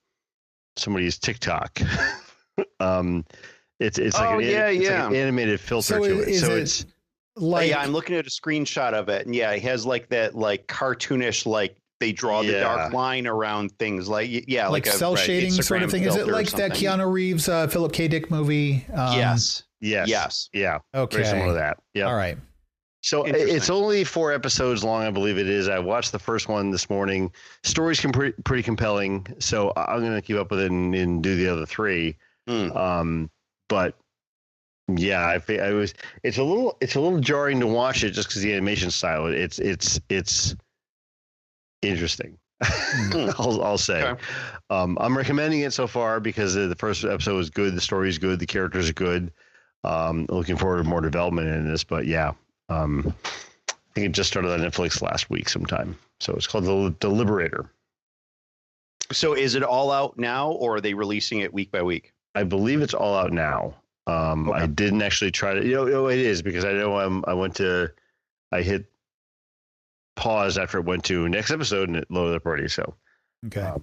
somebody's 0.77 1.19
TikTok. 1.19 1.81
um, 2.81 3.25
it's 3.81 3.99
it's 3.99 4.17
like 4.17 4.29
Oh, 4.31 4.39
an, 4.39 4.45
yeah, 4.47 4.69
it's 4.69 4.89
like 4.89 4.99
an 5.09 5.15
yeah. 5.15 5.21
animated 5.21 5.61
filter 5.61 5.95
So 5.95 6.05
to 6.05 6.21
it. 6.21 6.39
so 6.39 6.57
it's 6.57 6.87
Like 7.37 7.71
yeah 7.71 7.81
i'm 7.81 7.93
looking 7.93 8.15
at 8.17 8.27
a 8.27 8.31
screenshot 8.31 8.93
of 8.93 9.09
it 9.09 9.27
and 9.27 9.35
yeah 9.35 9.51
it 9.53 9.63
has 9.63 9.85
like 9.87 10.09
that 10.11 10.35
like 10.37 10.67
cartoonish 10.69 11.47
like 11.47 11.77
they 12.03 12.11
draw 12.11 12.43
the 12.43 12.59
dark 12.59 12.93
line 12.93 13.29
around 13.29 13.71
things 13.79 14.09
like 14.09 14.29
yeah 14.49 14.65
like, 14.65 14.87
like, 14.87 14.95
a 14.95 14.99
cell 14.99 15.15
right, 15.15 15.25
shading 15.25 15.53
sort 15.53 15.85
of 15.85 15.91
thing. 15.91 16.03
Is 16.03 16.17
it 16.17 16.27
like 16.27 16.51
that. 16.51 16.73
Keanu 16.73 17.11
Reeves, 17.11 17.49
uh, 17.49 17.69
Philip 17.69 17.93
K. 17.93 18.09
Dick 18.09 18.29
movie? 18.29 18.85
Um, 18.93 19.17
yes, 19.17 19.62
yes 19.81 20.09
yes 20.09 20.49
yeah, 20.53 20.79
Okay. 20.95 21.19
very 21.19 21.29
similar 21.29 21.49
to 21.49 21.55
that. 21.55 21.79
Yeah. 21.95 22.07
All 22.07 22.17
right. 22.17 22.37
So 23.05 23.25
it's 23.25 23.69
only 23.69 24.05
four 24.05 24.33
episodes 24.33 24.85
long, 24.85 25.03
I 25.03 25.11
believe 25.11 25.37
it 25.37 25.49
is. 25.49 25.69
I 25.69 25.79
watched 25.79 26.12
the 26.12 26.21
first 26.21 26.49
one 26.49 26.71
this 26.71 26.88
morning. 26.88 27.33
Story's 27.65 28.01
com- 28.01 28.12
pretty, 28.12 28.41
pretty 28.45 28.62
compelling, 28.62 29.27
so 29.41 29.73
I- 29.75 29.95
I'm 29.95 30.01
going 30.01 30.15
to 30.15 30.23
keep 30.23 30.37
up 30.37 30.53
with 30.53 30.61
it 30.61 30.71
and, 30.71 30.95
and 30.95 31.21
do 31.21 31.35
the 31.35 31.49
other 31.49 31.67
three. 31.67 32.17
Hmm. 32.47 32.71
Um, 32.77 33.31
but 33.69 33.97
yeah, 34.88 35.21
I, 35.49 35.55
I 35.59 35.73
was. 35.73 35.95
It's 36.23 36.38
a 36.38 36.45
little. 36.45 36.77
It's 36.81 36.95
a 36.95 37.01
little 37.01 37.19
jarring 37.19 37.59
to 37.61 37.67
watch 37.67 38.05
it 38.05 38.11
just 38.11 38.29
because 38.29 38.43
the 38.43 38.53
animation 38.53 38.91
style. 38.93 39.27
It's 39.27 39.59
it's 39.59 40.01
it's 40.09 40.55
interesting. 41.83 42.38
I'll, 43.38 43.62
I'll 43.62 43.79
say. 43.79 44.03
Okay. 44.03 44.23
Um, 44.71 44.97
I'm 45.01 45.16
recommending 45.16 45.61
it 45.61 45.73
so 45.73 45.87
far 45.87 46.21
because 46.21 46.55
the 46.55 46.75
first 46.79 47.05
episode 47.05 47.37
was 47.37 47.51
good. 47.51 47.75
The 47.75 47.81
story 47.81 48.09
is 48.09 48.18
good. 48.18 48.38
The 48.38 48.47
characters 48.47 48.88
are 48.88 48.95
good. 48.95 49.33
Um, 49.85 50.27
looking 50.29 50.57
forward 50.57 50.79
to 50.79 50.85
more 50.85 51.01
development 51.01 51.49
in 51.49 51.68
this, 51.68 51.83
but 51.83 52.07
yeah, 52.07 52.33
um, 52.68 53.12
I 53.68 53.73
think 53.95 54.07
it 54.07 54.12
just 54.12 54.31
started 54.31 54.53
on 54.53 54.61
Netflix 54.61 55.03
last 55.03 55.29
week 55.29 55.49
sometime. 55.49 55.99
So 56.21 56.33
it's 56.35 56.47
called 56.47 56.64
the, 56.64 56.95
the 57.01 57.09
Liberator. 57.09 57.68
So 59.11 59.35
is 59.35 59.57
it 59.57 59.64
all 59.64 59.90
out 59.90 60.16
now, 60.18 60.53
or 60.53 60.77
are 60.77 60.81
they 60.81 60.95
releasing 60.95 61.40
it 61.40 61.53
week 61.53 61.73
by 61.73 61.83
week? 61.83 62.12
I 62.35 62.45
believe 62.45 62.81
it's 62.81 62.95
all 62.95 63.14
out 63.14 63.33
now. 63.33 63.75
Um, 64.07 64.51
I 64.51 64.66
didn't 64.66 65.03
actually 65.03 65.33
try 65.33 65.55
to. 65.55 65.64
You 65.64 65.75
know, 65.75 65.87
you 65.87 65.92
know, 65.92 66.09
it 66.09 66.18
is 66.18 66.42
because 66.42 66.64
I 66.64 66.73
know 66.73 66.99
I'm. 66.99 67.25
I 67.27 67.35
went 67.35 67.57
to. 67.57 67.90
I 68.53 68.62
hit 68.62 68.87
pause 70.16 70.59
after 70.59 70.79
it 70.79 70.85
went 70.85 71.05
to 71.05 71.29
next 71.29 71.51
episode 71.51 71.88
and 71.88 71.96
it 71.96 72.07
loaded 72.11 72.37
up 72.37 72.46
already. 72.46 72.68
So, 72.68 72.94
Okay. 73.46 73.61
um, 73.61 73.83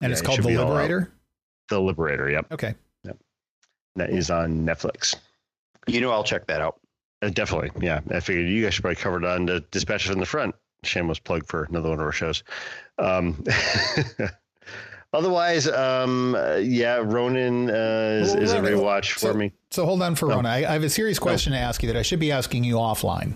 and 0.00 0.10
yeah, 0.10 0.12
it's 0.12 0.22
called 0.22 0.36
should 0.36 0.44
The 0.44 0.48
be 0.50 0.56
all 0.56 0.68
out. 0.72 0.74
Liberator. 0.82 1.12
the 1.68 1.80
Liberator. 1.80 2.30
Yep, 2.30 2.46
Okay. 2.52 2.74
that 3.96 4.10
is 4.10 4.30
on 4.30 4.64
Netflix. 4.64 5.16
You 5.86 6.00
know, 6.00 6.10
I'll 6.10 6.24
check 6.24 6.46
that 6.46 6.60
out. 6.60 6.78
Uh, 7.22 7.28
definitely, 7.30 7.70
yeah. 7.84 8.00
I 8.10 8.20
figured 8.20 8.48
you 8.48 8.62
guys 8.64 8.74
should 8.74 8.82
probably 8.82 8.96
cover 8.96 9.18
it 9.18 9.24
on 9.24 9.46
the 9.46 9.60
Dispatch 9.72 10.06
from 10.06 10.20
the 10.20 10.26
Front. 10.26 10.54
Shameless 10.84 11.18
plug 11.18 11.44
for 11.46 11.64
another 11.64 11.90
one 11.90 11.98
of 11.98 12.04
our 12.04 12.12
shows. 12.12 12.42
Um, 12.98 13.42
otherwise, 15.12 15.68
um, 15.68 16.34
uh, 16.34 16.56
yeah, 16.56 16.96
Ronin 17.04 17.68
uh, 17.70 18.20
is, 18.22 18.34
Well, 18.34 18.42
is 18.42 18.52
a 18.52 18.60
rewatch 18.60 19.18
so- 19.18 19.28
for 19.32 19.34
me. 19.38 19.52
So 19.70 19.84
hold 19.84 20.02
on 20.02 20.14
for 20.14 20.26
No. 20.28 20.36
Rona. 20.36 20.48
I, 20.48 20.56
I 20.58 20.72
have 20.72 20.82
a 20.82 20.90
serious 20.90 21.18
question 21.18 21.52
to 21.52 21.58
ask 21.58 21.82
you 21.82 21.86
that 21.88 21.96
I 21.98 22.02
should 22.02 22.18
be 22.20 22.32
asking 22.32 22.64
you 22.64 22.74
offline 22.76 23.34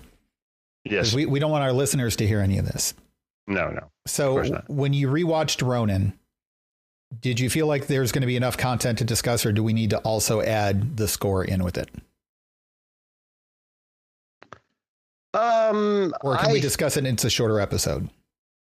Yes, 0.85 1.13
we, 1.13 1.25
we 1.25 1.39
don't 1.39 1.51
want 1.51 1.63
our 1.63 1.73
listeners 1.73 2.15
to 2.17 2.27
hear 2.27 2.39
any 2.41 2.57
of 2.59 2.65
this. 2.65 2.93
no, 3.47 3.69
no. 3.69 3.89
So 4.07 4.61
when 4.67 4.93
you 4.93 5.07
rewatched 5.07 5.65
Ronin, 5.65 6.13
did 7.21 7.39
you 7.39 7.49
feel 7.49 7.65
like 7.65 7.87
there's 7.87 8.11
going 8.11 8.21
to 8.21 8.27
be 8.27 8.35
enough 8.35 8.55
content 8.57 8.99
to 8.99 9.03
discuss, 9.03 9.45
or 9.45 9.51
do 9.51 9.63
we 9.63 9.73
need 9.73 9.89
to 9.91 9.97
also 9.99 10.41
add 10.41 10.97
the 10.97 11.07
score 11.07 11.43
in 11.43 11.63
with 11.63 11.77
it? 11.77 11.89
Um, 15.33 16.13
Or 16.21 16.37
can 16.37 16.49
I, 16.49 16.53
we 16.53 16.61
discuss 16.61 16.97
it? 16.97 17.05
It's 17.05 17.23
a 17.25 17.29
shorter 17.29 17.59
episode. 17.59 18.09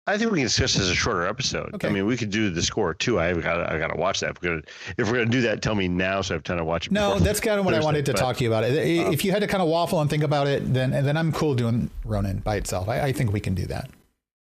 I 0.10 0.17
think 0.17 0.32
we 0.32 0.38
can 0.39 0.46
discuss 0.46 0.74
this 0.74 0.84
as 0.84 0.89
a 0.89 0.96
shorter 0.96 1.28
episode. 1.28 1.76
Okay. 1.76 1.89
I 1.89 1.91
mean, 1.91 2.06
we 2.06 2.15
could 2.15 2.30
do 2.30 2.50
the 2.50 2.62
score 2.62 2.93
too. 2.93 3.20
I've 3.20 3.43
got 3.43 3.70
I 3.70 3.78
got 3.78 3.88
to 3.88 3.98
watch 3.98 4.22
that. 4.22 4.32
If 4.32 4.41
we're 4.41 4.50
gonna 4.50 4.62
if 4.98 5.08
we're 5.08 5.17
gonna 5.17 5.26
do 5.26 5.41
that, 5.41 5.62
tell 5.62 5.76
me 5.76 5.89
now 5.89 6.22
so 6.22 6.34
I 6.34 6.36
have 6.38 6.43
time 6.43 6.58
to 6.58 6.63
watch 6.63 6.88
it. 6.88 6.93
No, 6.93 7.20
that's 7.20 7.41
kind 7.41 7.60
of 7.60 7.65
what 7.65 7.74
I 7.74 7.82
wanted 7.82 8.06
to 8.06 8.13
but- 8.13 8.20
talk 8.20 8.38
to 8.38 8.43
you 8.43 8.50
about. 8.50 8.63
It. 8.63 8.74
If 8.76 9.26
you 9.26 9.32
had 9.32 9.41
to 9.41 9.48
kind 9.48 9.62
of 9.62 9.67
waffle 9.67 10.00
and 10.00 10.10
think 10.10 10.24
about 10.24 10.48
it, 10.48 10.74
then 10.74 10.91
then 10.91 11.17
I'm 11.17 11.32
cool 11.34 11.56
doing 11.56 11.89
Ronin 12.06 12.39
by 12.39 12.56
itself. 12.56 12.88
I, 12.88 13.02
I 13.02 13.12
think 13.12 13.34
we 13.34 13.41
can 13.41 13.54
do 13.54 13.65
that. 13.65 13.89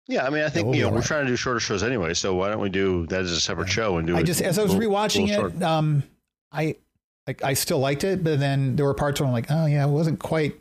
Yeah, 0.08 0.26
I 0.28 0.30
mean, 0.30 0.44
I 0.44 0.50
think 0.50 0.66
we'll 0.68 0.76
you 0.76 0.82
know, 0.84 0.90
we're 0.90 0.98
right. 0.98 1.06
trying 1.06 1.26
to 1.26 1.32
do 1.32 1.38
shorter 1.38 1.62
shows 1.62 1.82
anyway. 1.82 2.14
So 2.14 2.36
why 2.36 2.50
don't 2.50 2.60
we 2.60 2.68
do 2.70 3.06
that 3.08 3.22
as 3.22 3.32
a 3.32 3.40
separate 3.40 3.70
show 3.70 3.98
and 3.98 4.06
do? 4.06 4.18
I 4.18 4.20
it 4.20 4.24
just 4.26 4.42
as 4.42 4.60
I 4.60 4.64
was 4.64 4.76
little- 4.76 4.92
rewatching 4.92 5.30
little 5.30 5.46
it, 5.46 5.64
um, 5.64 6.04
I 6.52 6.76
like 7.26 7.42
I 7.42 7.54
still 7.54 7.80
liked 7.80 8.04
it, 8.04 8.22
but 8.22 8.38
then 8.40 8.76
there 8.76 8.86
were 8.86 8.94
parts 8.94 9.22
where 9.22 9.28
I'm 9.28 9.34
like, 9.34 9.50
oh 9.50 9.66
yeah, 9.66 9.86
it 9.86 9.90
wasn't 9.90 10.20
quite 10.20 10.60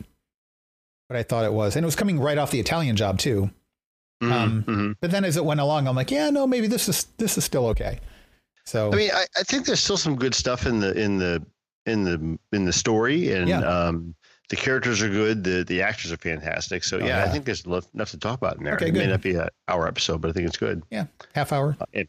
what 1.09 1.19
I 1.19 1.25
thought 1.25 1.45
it 1.45 1.53
was, 1.53 1.75
and 1.75 1.85
it 1.85 1.87
was 1.87 1.97
coming 1.97 2.21
right 2.21 2.38
off 2.38 2.53
the 2.53 2.61
Italian 2.61 2.95
job 2.95 3.19
too. 3.19 3.51
Mhm, 4.22 4.32
um, 4.32 4.62
mhm. 4.64 4.94
But 5.00 5.11
then 5.11 5.24
as 5.24 5.37
it 5.37 5.44
went 5.44 5.61
along, 5.61 5.88
I'm 5.88 5.96
like, 5.96 6.11
yeah, 6.11 6.30
no, 6.30 6.46
maybe 6.46 6.66
this 6.68 6.88
is 6.88 7.04
this 7.18 7.37
is 7.37 7.44
still 7.44 7.66
okay. 7.68 7.98
So 8.64 8.92
I 8.92 8.96
mean, 8.96 9.11
I, 9.12 9.24
I 9.37 9.42
think 9.42 9.66
there's 9.66 9.80
still 9.80 9.96
some 9.96 10.16
good 10.16 10.35
stuff 10.35 10.66
in 10.66 10.78
the 10.80 10.92
in 10.98 11.18
the 11.18 11.44
in 11.87 12.04
the 12.04 12.38
in 12.56 12.64
the 12.64 12.72
story, 12.72 13.32
and 13.32 13.48
Yeah. 13.48 13.61
um, 13.61 14.14
the 14.48 14.56
characters 14.56 15.02
are 15.02 15.08
good. 15.08 15.42
The 15.42 15.64
the 15.64 15.82
actors 15.82 16.12
are 16.12 16.16
fantastic. 16.16 16.85
So 16.85 16.98
Oh, 17.00 17.04
yeah, 17.04 17.24
I 17.24 17.28
think 17.28 17.44
there's 17.44 17.64
enough 17.64 17.87
enough 17.94 18.11
to 18.12 18.18
talk 18.18 18.38
about 18.38 18.58
in 18.58 18.64
there. 18.64 18.74
Okay, 18.74 18.88
it 18.88 18.94
may 18.94 19.06
not 19.06 19.22
be 19.22 19.35
an 19.35 19.48
hour 19.66 19.88
episode, 19.88 20.20
but 20.20 20.30
I 20.30 20.32
think 20.32 20.46
it's 20.46 20.56
good. 20.56 20.82
Yeah, 20.90 21.06
half 21.35 21.52
hour. 21.52 21.76
Uh, 21.80 21.87
and, 21.94 22.08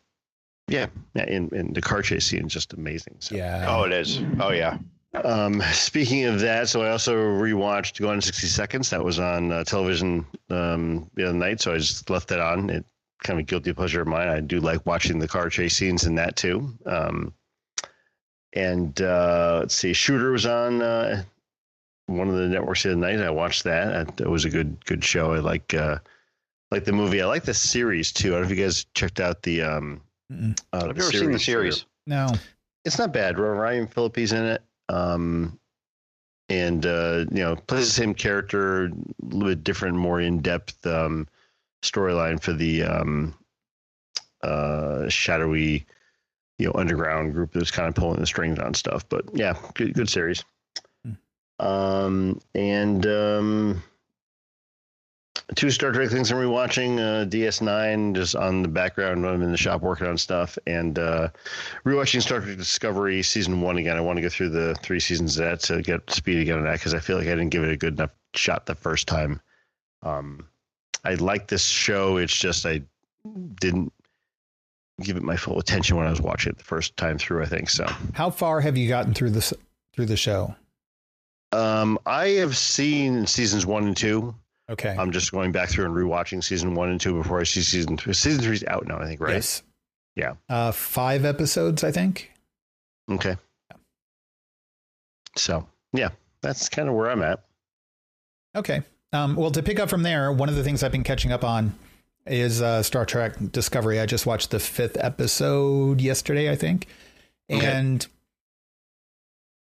yeah, 0.68 0.88
yeah, 1.16 1.24
and, 1.28 1.52
and 1.52 1.76
the 1.76 1.82
car 1.82 2.02
chase 2.04 2.26
scene 2.28 2.46
is 2.46 2.54
just 2.54 2.74
amazing. 2.74 3.16
So. 3.20 3.36
Yeah. 3.36 3.66
Oh, 3.68 3.84
it 3.84 3.92
is. 3.92 4.22
Oh, 4.40 4.52
yeah. 4.52 4.78
Um, 5.24 5.62
speaking 5.72 6.26
of 6.26 6.40
that, 6.40 6.70
so 6.70 6.82
I 6.82 6.90
also 6.90 7.16
rewatched 7.16 8.00
Gone 8.00 8.16
in 8.16 8.22
60 8.22 8.48
Seconds. 8.48 8.90
That 8.90 9.04
was 9.04 9.20
on 9.20 9.52
uh, 9.52 9.64
television 9.64 10.26
um, 10.50 11.10
the 11.16 11.30
other 11.30 11.38
night, 11.38 11.62
so 11.62 11.74
I 11.74 11.78
just 11.78 12.10
left 12.10 12.28
that 12.30 12.40
on. 12.40 12.70
It 12.70 12.86
kind 13.24 13.40
of 13.40 13.44
a 13.44 13.48
guilty 13.48 13.74
pleasure 13.74 14.02
of 14.02 14.08
mine. 14.08 14.28
I 14.28 14.40
do 14.42 14.60
like 14.60 14.86
watching 14.86 15.20
the 15.20 15.28
car 15.28 15.50
chase 15.50 15.76
scenes 15.76 16.06
in 16.06 16.16
that 16.16 16.36
too. 16.36 16.74
Um, 16.86 17.34
and 18.54 19.02
uh, 19.02 19.60
let's 19.62 19.76
see, 19.76 19.94
Shooter 19.94 20.32
was 20.32 20.46
on 20.46 20.82
uh, 20.82 21.24
one 22.08 22.28
of 22.28 22.36
the 22.36 22.48
networks 22.48 22.84
the 22.84 22.92
other 22.92 23.00
night. 23.00 23.20
I 23.20 23.30
watched 23.30 23.64
that. 23.64 24.16
That 24.18 24.30
was 24.30 24.46
a 24.46 24.50
good 24.50 24.84
good 24.86 25.04
show. 25.04 25.34
I 25.34 25.40
like 25.40 25.74
uh, 25.74 25.98
like 26.70 26.86
the 26.86 26.92
movie. 26.92 27.22
I 27.22 27.26
like 27.26 27.44
the 27.44 27.54
series 27.54 28.12
too. 28.12 28.30
I 28.30 28.32
don't 28.32 28.42
know 28.42 28.52
if 28.52 28.58
you 28.58 28.64
guys 28.64 28.86
checked 28.94 29.20
out 29.20 29.42
the. 29.42 29.64
Um, 29.64 30.02
uh, 30.32 30.54
I've 30.74 30.98
never 30.98 31.02
seen 31.02 31.32
the 31.32 31.40
Shooter 31.40 31.72
series. 31.72 31.86
No. 32.06 32.30
it's 32.86 33.00
not 33.00 33.14
bad. 33.14 33.40
Ryan 33.40 33.88
Phillippe's 33.88 34.34
in 34.34 34.44
it. 34.44 34.62
Um, 34.90 35.60
and 36.50 36.86
uh, 36.86 37.26
you 37.32 37.42
know, 37.44 37.56
plays 37.56 37.88
the 37.88 37.94
same 37.94 38.14
character, 38.14 38.86
a 38.86 38.92
little 39.22 39.50
bit 39.50 39.64
different, 39.64 39.96
more 39.96 40.22
in 40.22 40.42
depth 40.42 40.86
um, 40.86 41.28
storyline 41.82 42.42
for 42.42 42.54
the 42.54 42.84
um, 42.84 43.34
uh, 44.44 45.08
shadowy, 45.10 45.86
you 46.60 46.68
know, 46.68 46.74
underground 46.76 47.34
group 47.34 47.54
that's 47.54 47.72
kind 47.72 47.88
of 47.88 47.96
pulling 47.96 48.20
the 48.20 48.26
strings 48.26 48.60
on 48.60 48.74
stuff. 48.74 49.08
But 49.10 49.26
yeah, 49.34 49.58
good, 49.74 49.94
good 49.94 50.10
series. 50.10 50.44
Hmm. 51.06 51.66
Um, 51.66 52.42
and 52.54 53.06
um, 53.08 53.84
two 55.56 55.70
Star 55.70 55.92
Trek 55.92 56.10
things 56.10 56.32
I'm 56.32 56.38
rewatching. 56.38 57.00
Uh, 57.00 57.26
DS9 57.26 58.16
just 58.16 58.36
on 58.36 58.62
the 58.62 58.68
background 58.68 59.24
when 59.24 59.34
I'm 59.34 59.42
in 59.42 59.52
the 59.52 59.58
shop 59.58 59.82
working 59.82 60.08
on 60.08 60.18
stuff, 60.18 60.58
and 60.68 60.98
uh, 60.98 61.30
rewatching 61.86 62.22
Star 62.22 62.40
Trek 62.40 62.58
Discovery 62.58 63.22
season 63.24 63.62
one 63.62 63.78
again. 63.78 63.98
I 63.98 64.02
want 64.02 64.18
to 64.18 64.22
go 64.22 64.30
through 64.30 64.50
the 64.50 64.76
three 64.82 65.00
seasons 65.00 65.38
of 65.38 65.46
that 65.46 65.60
to 65.62 65.82
get 65.82 66.10
speed 66.10 66.40
again 66.40 66.58
on 66.58 66.64
that 66.66 66.80
because 66.80 66.94
I 66.94 67.00
feel 67.00 67.18
like 67.18 67.28
I 67.28 67.32
didn't 67.32 67.50
give 67.50 67.64
it 67.64 67.72
a 67.72 67.78
good 67.78 67.94
enough 67.94 68.12
shot 68.34 68.66
the 68.66 68.76
first 68.76 69.08
time. 69.08 69.42
Um, 70.02 70.48
I 71.04 71.16
like 71.16 71.48
this 71.48 71.66
show. 71.66 72.18
It's 72.18 72.36
just 72.36 72.66
I 72.66 72.82
didn't 73.60 73.92
give 75.02 75.18
it 75.18 75.24
my 75.24 75.36
full 75.36 75.60
attention 75.60 75.98
when 75.98 76.08
I 76.08 76.10
was 76.10 76.22
watching 76.22 76.52
it 76.52 76.58
the 76.58 76.64
first 76.64 76.96
time 76.98 77.18
through. 77.18 77.44
I 77.44 77.46
think 77.46 77.70
so. 77.70 77.86
How 78.14 78.30
far 78.30 78.62
have 78.62 78.78
you 78.78 78.88
gotten 78.88 79.14
through 79.14 79.32
this 79.32 79.54
through 79.94 80.06
the 80.06 80.18
show? 80.18 80.56
Um, 81.52 82.00
I 82.06 82.30
have 82.30 82.58
seen 82.58 83.28
seasons 83.28 83.66
one 83.66 83.86
and 83.86 83.98
two. 83.98 84.34
Okay. 84.70 84.96
I'm 84.98 85.12
just 85.12 85.32
going 85.32 85.52
back 85.52 85.70
through 85.70 85.86
and 85.86 85.94
rewatching 85.94 86.44
season 86.44 86.74
one 86.74 86.90
and 86.90 87.00
two 87.00 87.14
before 87.14 87.40
I 87.40 87.44
see 87.44 87.62
season 87.62 87.98
three. 87.98 88.14
Season 88.14 88.42
three's 88.42 88.64
out 88.66 88.88
now, 88.88 88.98
I 88.98 89.06
think, 89.06 89.20
right? 89.20 89.34
Yes. 89.34 89.64
Yeah. 90.16 90.34
Uh, 90.50 90.72
five 90.72 91.26
episodes, 91.26 91.84
I 91.84 91.92
think. 91.92 92.32
Okay. 93.12 93.36
So 95.36 95.68
yeah, 95.92 96.10
that's 96.42 96.70
kind 96.70 96.88
of 96.88 96.96
where 96.96 97.10
I'm 97.10 97.22
at. 97.24 97.44
Okay. 98.56 98.84
Um, 99.12 99.36
well, 99.36 99.52
to 99.52 99.62
pick 99.62 99.80
up 99.80 99.90
from 99.90 100.04
there, 100.04 100.32
one 100.32 100.50
of 100.50 100.56
the 100.56 100.64
things 100.64 100.84
I've 100.84 100.92
been 100.92 101.04
catching 101.04 101.32
up 101.32 101.44
on 101.44 101.76
is 102.26 102.62
uh, 102.62 102.82
Star 102.84 103.06
Trek 103.06 103.36
Discovery. 103.52 104.00
I 104.00 104.06
just 104.06 104.26
watched 104.26 104.52
the 104.52 104.60
fifth 104.60 104.98
episode 105.00 106.00
yesterday, 106.00 106.50
I 106.50 106.56
think. 106.56 106.88
Okay. 107.52 107.66
And 107.66 108.08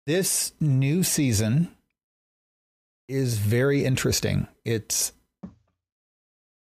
this 0.06 0.52
new 0.60 1.02
season 1.02 1.73
is 3.08 3.38
very 3.38 3.84
interesting. 3.84 4.46
It's 4.64 5.12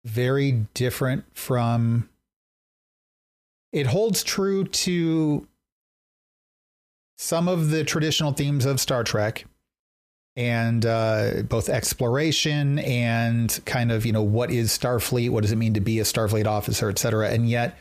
very 0.04 0.66
different 0.74 1.24
from. 1.36 2.08
It 3.72 3.86
holds 3.86 4.22
true 4.22 4.64
to 4.64 5.48
some 7.18 7.48
of 7.48 7.70
the 7.70 7.84
traditional 7.84 8.32
themes 8.32 8.66
of 8.66 8.80
Star 8.80 9.02
Trek 9.02 9.46
and 10.36 10.84
uh, 10.84 11.42
both 11.48 11.68
exploration 11.68 12.78
and 12.80 13.60
kind 13.64 13.92
of 13.92 14.04
you 14.04 14.12
know 14.12 14.22
what 14.22 14.50
is 14.50 14.76
Starfleet, 14.76 15.30
what 15.30 15.42
does 15.42 15.52
it 15.52 15.56
mean 15.56 15.74
to 15.74 15.80
be 15.80 16.00
a 16.00 16.04
Starfleet 16.04 16.46
officer, 16.46 16.88
et 16.88 16.98
cetera. 16.98 17.30
And 17.30 17.48
yet, 17.48 17.78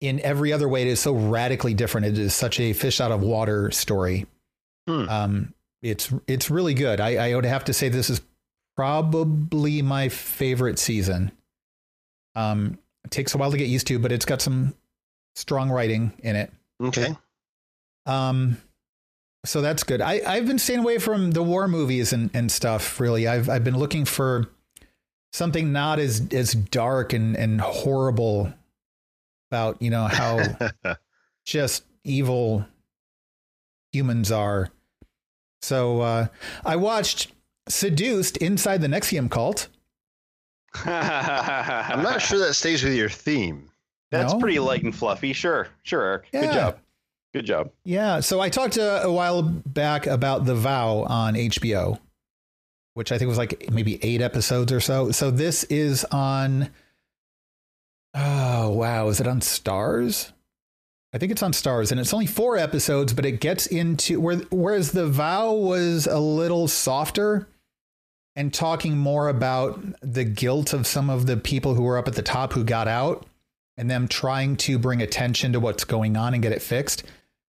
in 0.00 0.20
every 0.20 0.52
other 0.52 0.68
way, 0.68 0.82
it 0.82 0.88
is 0.88 1.00
so 1.00 1.14
radically 1.14 1.74
different. 1.74 2.06
It 2.06 2.18
is 2.18 2.34
such 2.34 2.60
a 2.60 2.72
fish 2.72 3.00
out 3.00 3.12
of 3.12 3.22
water 3.22 3.70
story. 3.70 4.26
Hmm. 4.86 5.08
Um, 5.08 5.54
it's 5.90 6.12
it's 6.26 6.50
really 6.50 6.74
good. 6.74 7.00
I, 7.00 7.30
I 7.30 7.34
would 7.34 7.44
have 7.44 7.64
to 7.64 7.72
say 7.72 7.88
this 7.88 8.10
is 8.10 8.20
probably 8.76 9.82
my 9.82 10.08
favorite 10.08 10.78
season. 10.78 11.32
Um, 12.34 12.78
it 13.04 13.10
takes 13.10 13.34
a 13.34 13.38
while 13.38 13.50
to 13.50 13.56
get 13.56 13.68
used 13.68 13.86
to, 13.88 13.98
but 13.98 14.12
it's 14.12 14.24
got 14.24 14.42
some 14.42 14.74
strong 15.34 15.70
writing 15.70 16.12
in 16.22 16.36
it. 16.36 16.52
Okay. 16.80 17.16
Um, 18.04 18.58
so 19.44 19.62
that's 19.62 19.84
good. 19.84 20.00
I, 20.00 20.20
I've 20.26 20.46
been 20.46 20.58
staying 20.58 20.80
away 20.80 20.98
from 20.98 21.30
the 21.30 21.42
war 21.42 21.68
movies 21.68 22.12
and, 22.12 22.30
and 22.34 22.50
stuff. 22.50 23.00
Really, 23.00 23.28
I've 23.28 23.48
I've 23.48 23.64
been 23.64 23.78
looking 23.78 24.04
for 24.04 24.50
something 25.32 25.72
not 25.72 25.98
as 25.98 26.28
as 26.32 26.52
dark 26.52 27.12
and 27.12 27.36
and 27.36 27.60
horrible 27.60 28.52
about 29.50 29.80
you 29.80 29.90
know 29.90 30.06
how 30.06 30.42
just 31.44 31.84
evil 32.04 32.66
humans 33.92 34.32
are. 34.32 34.68
So 35.62 36.00
uh, 36.00 36.26
I 36.64 36.76
watched 36.76 37.32
Seduced 37.68 38.36
Inside 38.38 38.80
the 38.82 38.86
NXIVM 38.88 39.30
Cult. 39.30 39.68
I'm 40.84 42.02
not 42.02 42.20
sure 42.20 42.38
that 42.40 42.54
stays 42.54 42.82
with 42.84 42.94
your 42.94 43.08
theme. 43.08 43.68
That's 44.10 44.32
No? 44.34 44.38
pretty 44.38 44.58
light 44.58 44.82
and 44.84 44.94
fluffy. 44.94 45.32
Sure. 45.32 45.68
Sure, 45.82 46.02
Eric. 46.02 46.26
Yeah. 46.32 46.40
Good 46.42 46.52
job. 46.52 46.78
Good 47.34 47.46
job. 47.46 47.70
Yeah. 47.84 48.20
So 48.20 48.40
I 48.40 48.48
talked 48.48 48.78
uh, 48.78 49.00
a 49.02 49.10
while 49.12 49.42
back 49.42 50.06
about 50.06 50.44
The 50.44 50.54
Vow 50.54 50.98
on 51.08 51.34
HBO, 51.34 51.98
which 52.94 53.10
I 53.12 53.18
think 53.18 53.28
was 53.28 53.38
like 53.38 53.70
maybe 53.70 53.98
eight 54.04 54.20
episodes 54.20 54.72
or 54.72 54.80
so. 54.80 55.10
So 55.10 55.30
this 55.30 55.64
is 55.64 56.04
on. 56.04 56.70
Oh, 58.14 58.70
wow. 58.70 59.08
Is 59.08 59.20
it 59.20 59.26
on 59.26 59.40
Starz? 59.40 60.32
I 61.12 61.18
think 61.18 61.32
it's 61.32 61.42
on 61.42 61.52
Starz, 61.52 61.90
and 61.90 62.00
it's 62.00 62.12
only 62.12 62.26
four 62.26 62.56
episodes, 62.56 63.14
but 63.14 63.24
it 63.24 63.40
gets 63.40 63.66
into 63.66 64.20
where 64.20 64.36
whereas 64.50 64.92
The 64.92 65.06
Vow 65.06 65.52
was 65.52 66.06
a 66.06 66.18
little 66.18 66.68
softer 66.68 67.48
and 68.34 68.52
talking 68.52 68.98
more 68.98 69.28
about 69.28 69.80
the 70.02 70.24
guilt 70.24 70.72
of 70.72 70.86
some 70.86 71.08
of 71.08 71.26
the 71.26 71.38
people 71.38 71.74
who 71.74 71.82
were 71.82 71.96
up 71.96 72.06
at 72.06 72.14
the 72.14 72.22
top 72.22 72.52
who 72.52 72.64
got 72.64 72.86
out 72.86 73.24
and 73.78 73.90
them 73.90 74.08
trying 74.08 74.56
to 74.56 74.78
bring 74.78 75.00
attention 75.00 75.52
to 75.52 75.60
what's 75.60 75.84
going 75.84 76.16
on 76.16 76.34
and 76.34 76.42
get 76.42 76.52
it 76.52 76.62
fixed. 76.62 77.04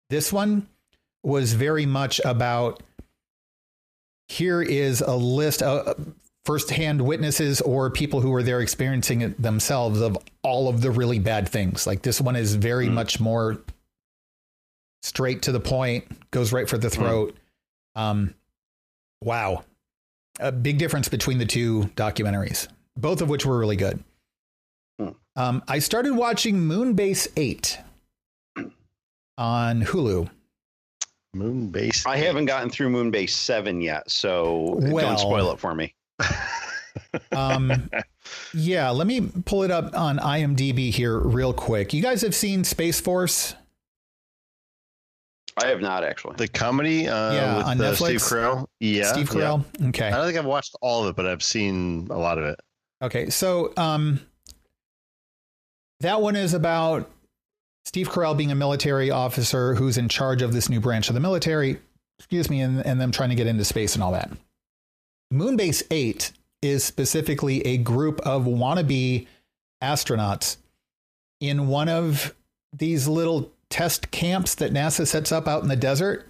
This 0.10 0.34
one 0.34 0.68
was 1.24 1.54
very 1.54 1.86
much 1.86 2.20
about 2.26 2.84
here 4.28 4.62
is 4.62 5.02
a 5.02 5.16
list 5.16 5.62
of 5.62 6.14
firsthand 6.46 7.02
witnesses 7.02 7.62
or 7.62 7.90
people 7.90 8.20
who 8.22 8.30
were 8.30 8.44
there 8.44 8.60
experiencing 8.60 9.22
it 9.22 9.42
themselves 9.42 10.02
of 10.02 10.18
all 10.44 10.68
of 10.68 10.82
the 10.82 10.92
really 10.92 11.20
bad 11.20 11.48
things. 11.48 11.88
Like 11.88 12.02
this 12.02 12.20
one 12.20 12.36
is 12.36 12.56
very 12.56 12.88
Mm. 12.88 12.94
much 12.94 13.20
more 13.20 13.62
straight 15.02 15.42
to 15.44 15.52
the 15.52 15.60
point, 15.60 16.06
goes 16.32 16.52
right 16.52 16.68
for 16.68 16.78
the 16.78 16.90
throat. 16.90 17.36
Um, 17.96 18.34
wow. 19.22 19.64
A 20.40 20.52
big 20.52 20.78
difference 20.80 21.08
between 21.10 21.38
the 21.38 21.46
two 21.46 21.84
documentaries, 21.96 22.68
both 22.98 23.22
of 23.22 23.30
which 23.30 23.46
were 23.46 23.58
really 23.60 23.76
good. 23.76 24.04
Hmm. 25.00 25.10
Um, 25.36 25.64
I 25.68 25.80
started 25.80 26.14
watching 26.16 26.56
Moonbase 26.58 27.28
8. 27.38 27.80
on 29.38 29.82
Hulu. 29.82 30.30
Moonbase. 31.36 32.06
I 32.06 32.18
haven't 32.18 32.46
gotten 32.46 32.70
through 32.70 32.90
Moonbase 32.92 33.32
Seven 33.32 33.82
yet, 33.82 34.12
so 34.12 34.76
Well- 34.80 35.08
don't 35.08 35.18
spoil 35.18 35.52
it 35.52 35.60
for 35.60 35.74
me. 35.74 35.96
Um, 37.32 37.90
yeah, 38.54 38.90
let 38.90 39.08
me 39.08 39.30
pull 39.46 39.64
it 39.64 39.72
up 39.72 39.98
on 39.98 40.18
IMDb 40.20 40.92
here 40.92 41.18
real 41.18 41.54
quick. 41.54 41.94
You 41.94 42.02
guys 42.02 42.22
have 42.22 42.36
seen 42.36 42.64
Space 42.64 43.00
Force? 43.00 43.56
I 45.62 45.68
have 45.68 45.82
not 45.82 46.04
actually. 46.04 46.36
The 46.38 46.48
comedy 46.48 47.08
uh, 47.08 47.34
Yeah, 47.34 47.58
with 47.58 47.66
on 47.68 47.82
uh, 47.82 47.84
Netflix. 47.84 47.96
Steve 47.96 48.22
Carell. 48.22 48.68
Yeah. 48.80 49.12
Steve 49.12 49.30
yeah. 49.34 49.42
Carell? 49.42 49.90
Okay. 49.90 50.08
I 50.08 50.12
don't 50.12 50.26
think 50.26 50.38
I've 50.38 50.46
watched 50.46 50.76
all 50.82 51.04
of 51.04 51.10
it, 51.10 51.16
but 51.16 51.26
I've 51.26 51.44
seen 51.44 52.08
a 52.10 52.18
lot 52.18 52.38
of 52.38 52.46
it. 52.46 52.60
Okay, 53.02 53.30
so 53.30 53.74
um, 53.76 54.22
that 56.00 56.22
one 56.22 56.36
is 56.36 56.54
about 56.54 57.12
Steve 57.86 58.10
Carell 58.10 58.36
being 58.36 58.52
a 58.52 58.56
military 58.56 59.12
officer 59.12 59.76
who's 59.76 59.98
in 59.98 60.08
charge 60.08 60.42
of 60.42 60.54
this 60.54 60.70
new 60.70 60.80
branch 60.80 61.10
of 61.10 61.14
the 61.14 61.20
military, 61.20 61.80
excuse 62.18 62.50
me, 62.50 62.62
and, 62.62 62.84
and 62.86 63.00
them 63.00 63.12
trying 63.12 63.30
to 63.30 63.36
get 63.36 63.46
into 63.46 63.66
space 63.66 63.94
and 63.96 64.04
all 64.04 64.14
that. 64.14 64.32
Moonbase 65.34 65.84
8 65.90 66.32
is 66.62 66.84
specifically 66.84 67.66
a 67.66 67.78
group 67.78 68.20
of 68.22 68.44
wannabe 68.44 69.28
astronauts 69.82 70.58
in 71.40 71.68
one 71.68 71.90
of 71.90 72.34
these 72.72 73.08
little 73.08 73.52
test 73.70 74.12
camps 74.12 74.56
that 74.56 74.72
NASA 74.72 75.08
sets 75.08 75.32
up 75.32 75.48
out 75.48 75.64
in 75.64 75.70
the 75.70 75.76
desert 75.76 76.28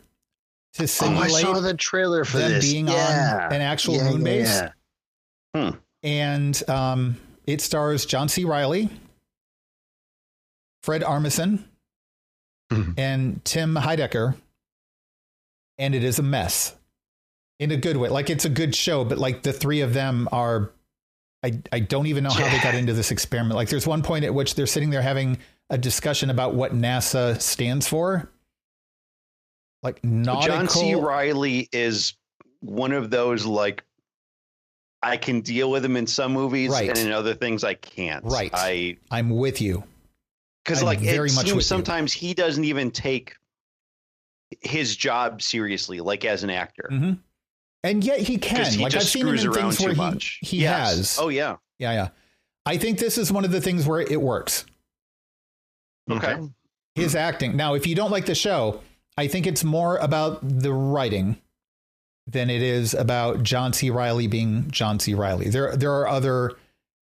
to 0.74 0.82
Oh, 0.82 0.84
I 0.84 0.88
simulate 0.88 1.32
saw 1.44 1.60
the 1.60 1.74
trailer 1.74 2.24
for 2.24 2.38
them 2.38 2.52
this. 2.54 2.72
being 2.72 2.88
yeah. 2.88 3.48
on 3.48 3.54
an 3.54 3.62
actual 3.62 3.96
Yeah, 3.98 4.10
moon 4.12 4.24
base 4.24 4.62
yeah. 5.54 5.72
and 6.02 6.70
um, 6.70 7.18
it 7.46 7.62
stars 7.62 8.06
John 8.06 8.30
C. 8.30 8.46
Reilly, 8.46 8.90
Fred 10.82 11.02
Armisen, 11.04 11.66
Mhm. 12.72 12.98
and 12.98 13.46
Tim 13.46 13.76
Heidecker, 13.76 14.36
and 15.78 15.94
it 15.94 16.04
is 16.04 16.18
a 16.18 16.24
mess 16.24 16.74
in 17.60 17.72
a 17.72 17.78
good 17.78 17.98
way. 17.98 18.10
Like 18.10 18.30
it's 18.30 18.46
a 18.46 18.50
good 18.50 18.76
show, 18.76 19.04
but 19.06 19.18
like 19.18 19.44
the 19.44 19.54
three 19.54 19.82
of 19.82 19.94
them 19.94 20.28
are. 20.32 20.72
I, 21.46 21.60
I 21.74 21.80
don't 21.82 22.08
even 22.08 22.24
know 22.24 22.30
how 22.30 22.48
they 22.50 22.64
got 22.64 22.74
into 22.74 22.94
this 22.94 23.12
experiment. 23.12 23.58
Like, 23.58 23.68
there's 23.68 23.86
one 23.86 24.02
point 24.02 24.24
at 24.24 24.34
which 24.34 24.56
they're 24.56 24.66
sitting 24.66 24.90
there 24.92 25.02
having 25.02 25.38
a 25.70 25.78
discussion 25.78 26.30
about 26.30 26.54
what 26.56 26.74
NASA 26.74 27.42
stands 27.42 27.86
for. 27.86 28.32
Like, 29.82 30.02
nautical. 30.06 30.48
John 30.56 30.70
C. 30.70 30.96
Reilly 30.96 31.68
is 31.74 32.14
one 32.62 32.94
of 32.94 33.10
those 33.10 33.46
like 33.46 33.84
I 35.02 35.18
can 35.18 35.42
deal 35.42 35.70
with 35.70 35.84
him 35.84 35.98
in 35.98 36.08
some 36.08 36.32
movies, 36.32 36.70
Right. 36.72 36.88
and 36.88 36.98
in 36.98 37.12
other 37.12 37.34
things 37.34 37.66
I 37.66 37.74
can't. 37.74 38.24
Right. 38.24 38.50
I 38.54 38.96
I'm 39.12 39.30
with 39.30 39.60
you. 39.62 39.84
because 40.64 40.82
like 40.82 41.00
very 41.00 41.28
it 41.30 41.36
much 41.36 41.44
with 41.44 41.48
you. 41.48 41.52
seems 41.56 41.66
sometimes 41.66 42.14
he 42.14 42.34
doesn't 42.34 42.64
even 42.64 42.90
take 42.90 43.36
his 44.62 44.96
job 44.96 45.42
seriously, 45.42 46.00
like 46.00 46.24
as 46.24 46.46
an 46.46 46.50
actor. 46.52 46.88
Mhm. 46.90 47.20
And 47.84 48.04
yet 48.04 48.20
he 48.20 48.38
can. 48.38 48.72
He 48.72 48.84
Like 48.84 48.94
I've 48.94 49.02
just 49.02 49.12
seen 49.12 49.28
him 49.28 49.36
in 49.36 49.52
things 49.54 49.80
where 49.80 49.94
too 49.94 50.18
he, 50.42 50.46
he 50.46 50.58
Yes. 50.62 50.96
has. 50.96 51.18
Oh 51.20 51.30
yeah. 51.30 51.58
Yeah, 51.80 51.92
yeah. 51.94 52.08
I 52.66 52.78
think 52.78 52.98
this 53.00 53.18
is 53.18 53.32
one 53.32 53.44
of 53.44 53.52
the 53.52 53.60
things 53.60 53.86
where 53.86 54.00
it 54.00 54.22
works. 54.22 54.66
Okay. 56.10 56.38
His 56.96 57.16
acting. 57.16 57.58
Now, 57.58 57.74
if 57.74 57.88
you 57.88 57.96
don't 57.96 58.12
like 58.12 58.26
the 58.26 58.36
show, 58.36 58.82
I 59.18 59.28
think 59.28 59.48
it's 59.48 59.64
more 59.64 59.98
about 59.98 60.40
the 60.48 60.72
writing 60.74 61.38
than 62.28 62.50
it 62.50 62.62
is 62.62 62.94
about 62.94 63.44
John 63.44 63.74
C. 63.74 63.90
Reilly 63.90 64.28
being 64.28 64.70
John 64.72 65.00
C. 65.00 65.14
Reilly. 65.14 65.50
There, 65.50 65.76
there 65.76 65.92
are 65.94 66.08
other. 66.08 66.52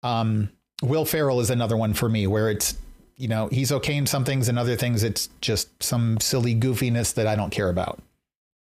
Um, 0.04 0.50
Will 0.82 1.04
Ferrell 1.04 1.42
is 1.42 1.50
another 1.50 1.76
one 1.76 1.94
for 1.94 2.08
me 2.08 2.26
where 2.26 2.50
it's 2.50 2.78
you 3.18 3.28
know 3.28 3.48
he's 3.48 3.70
okay 3.74 3.98
in 3.98 4.06
some 4.06 4.24
things 4.24 4.48
and 4.48 4.58
other 4.58 4.78
things 4.78 5.04
it's 5.04 5.28
just 5.42 5.68
some 5.84 6.18
silly 6.22 6.56
goofiness 6.56 7.14
that 7.16 7.28
I 7.28 7.36
don't 7.36 7.50
care 7.50 7.68
about. 7.68 8.00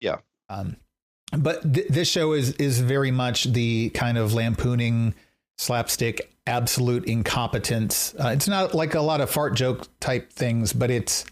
Yeah. 0.01 0.17
Um, 0.49 0.75
but 1.37 1.73
th- 1.73 1.87
this 1.87 2.09
show 2.09 2.33
is 2.33 2.53
is 2.53 2.79
very 2.79 3.11
much 3.11 3.45
the 3.45 3.89
kind 3.91 4.17
of 4.17 4.33
lampooning 4.33 5.13
slapstick 5.57 6.33
absolute 6.47 7.05
incompetence. 7.05 8.15
Uh, 8.19 8.29
it's 8.29 8.47
not 8.47 8.73
like 8.73 8.95
a 8.95 9.01
lot 9.01 9.21
of 9.21 9.29
fart 9.29 9.53
joke 9.55 9.87
type 9.99 10.31
things 10.31 10.73
but 10.73 10.89
it's 10.89 11.25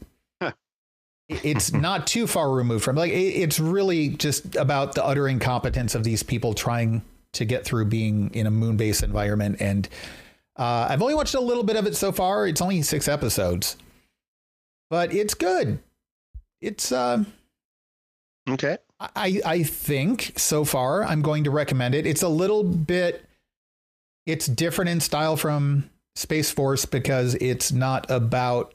it's 1.27 1.73
not 1.73 2.07
too 2.07 2.27
far 2.27 2.51
removed 2.51 2.83
from 2.83 2.95
like 2.95 3.11
it, 3.11 3.15
it's 3.15 3.59
really 3.59 4.09
just 4.09 4.55
about 4.55 4.95
the 4.95 5.03
utter 5.03 5.27
incompetence 5.27 5.95
of 5.95 6.03
these 6.03 6.23
people 6.23 6.53
trying 6.53 7.01
to 7.33 7.45
get 7.45 7.63
through 7.65 7.85
being 7.85 8.31
in 8.33 8.47
a 8.47 8.51
moon 8.51 8.77
base 8.77 9.03
environment. 9.03 9.57
And 9.59 9.87
uh, 10.55 10.87
i've 10.89 11.01
only 11.01 11.15
watched 11.15 11.35
a 11.35 11.39
little 11.39 11.63
bit 11.63 11.75
of 11.75 11.85
it 11.87 11.95
so 11.95 12.11
far. 12.11 12.47
It's 12.47 12.61
only 12.61 12.81
six 12.81 13.07
episodes. 13.07 13.77
But 14.89 15.13
it's 15.13 15.33
good. 15.33 15.79
It's 16.61 16.91
uh 16.91 17.23
Okay. 18.49 18.77
I, 18.99 19.41
I 19.45 19.63
think 19.63 20.33
so 20.35 20.65
far 20.65 21.03
I'm 21.03 21.21
going 21.21 21.45
to 21.45 21.51
recommend 21.51 21.95
it. 21.95 22.05
It's 22.05 22.21
a 22.23 22.27
little 22.29 22.63
bit 22.63 23.25
it's 24.25 24.45
different 24.45 24.89
in 24.89 24.99
style 24.99 25.37
from 25.37 25.89
Space 26.15 26.51
Force 26.51 26.85
because 26.85 27.35
it's 27.35 27.71
not 27.71 28.09
about 28.11 28.73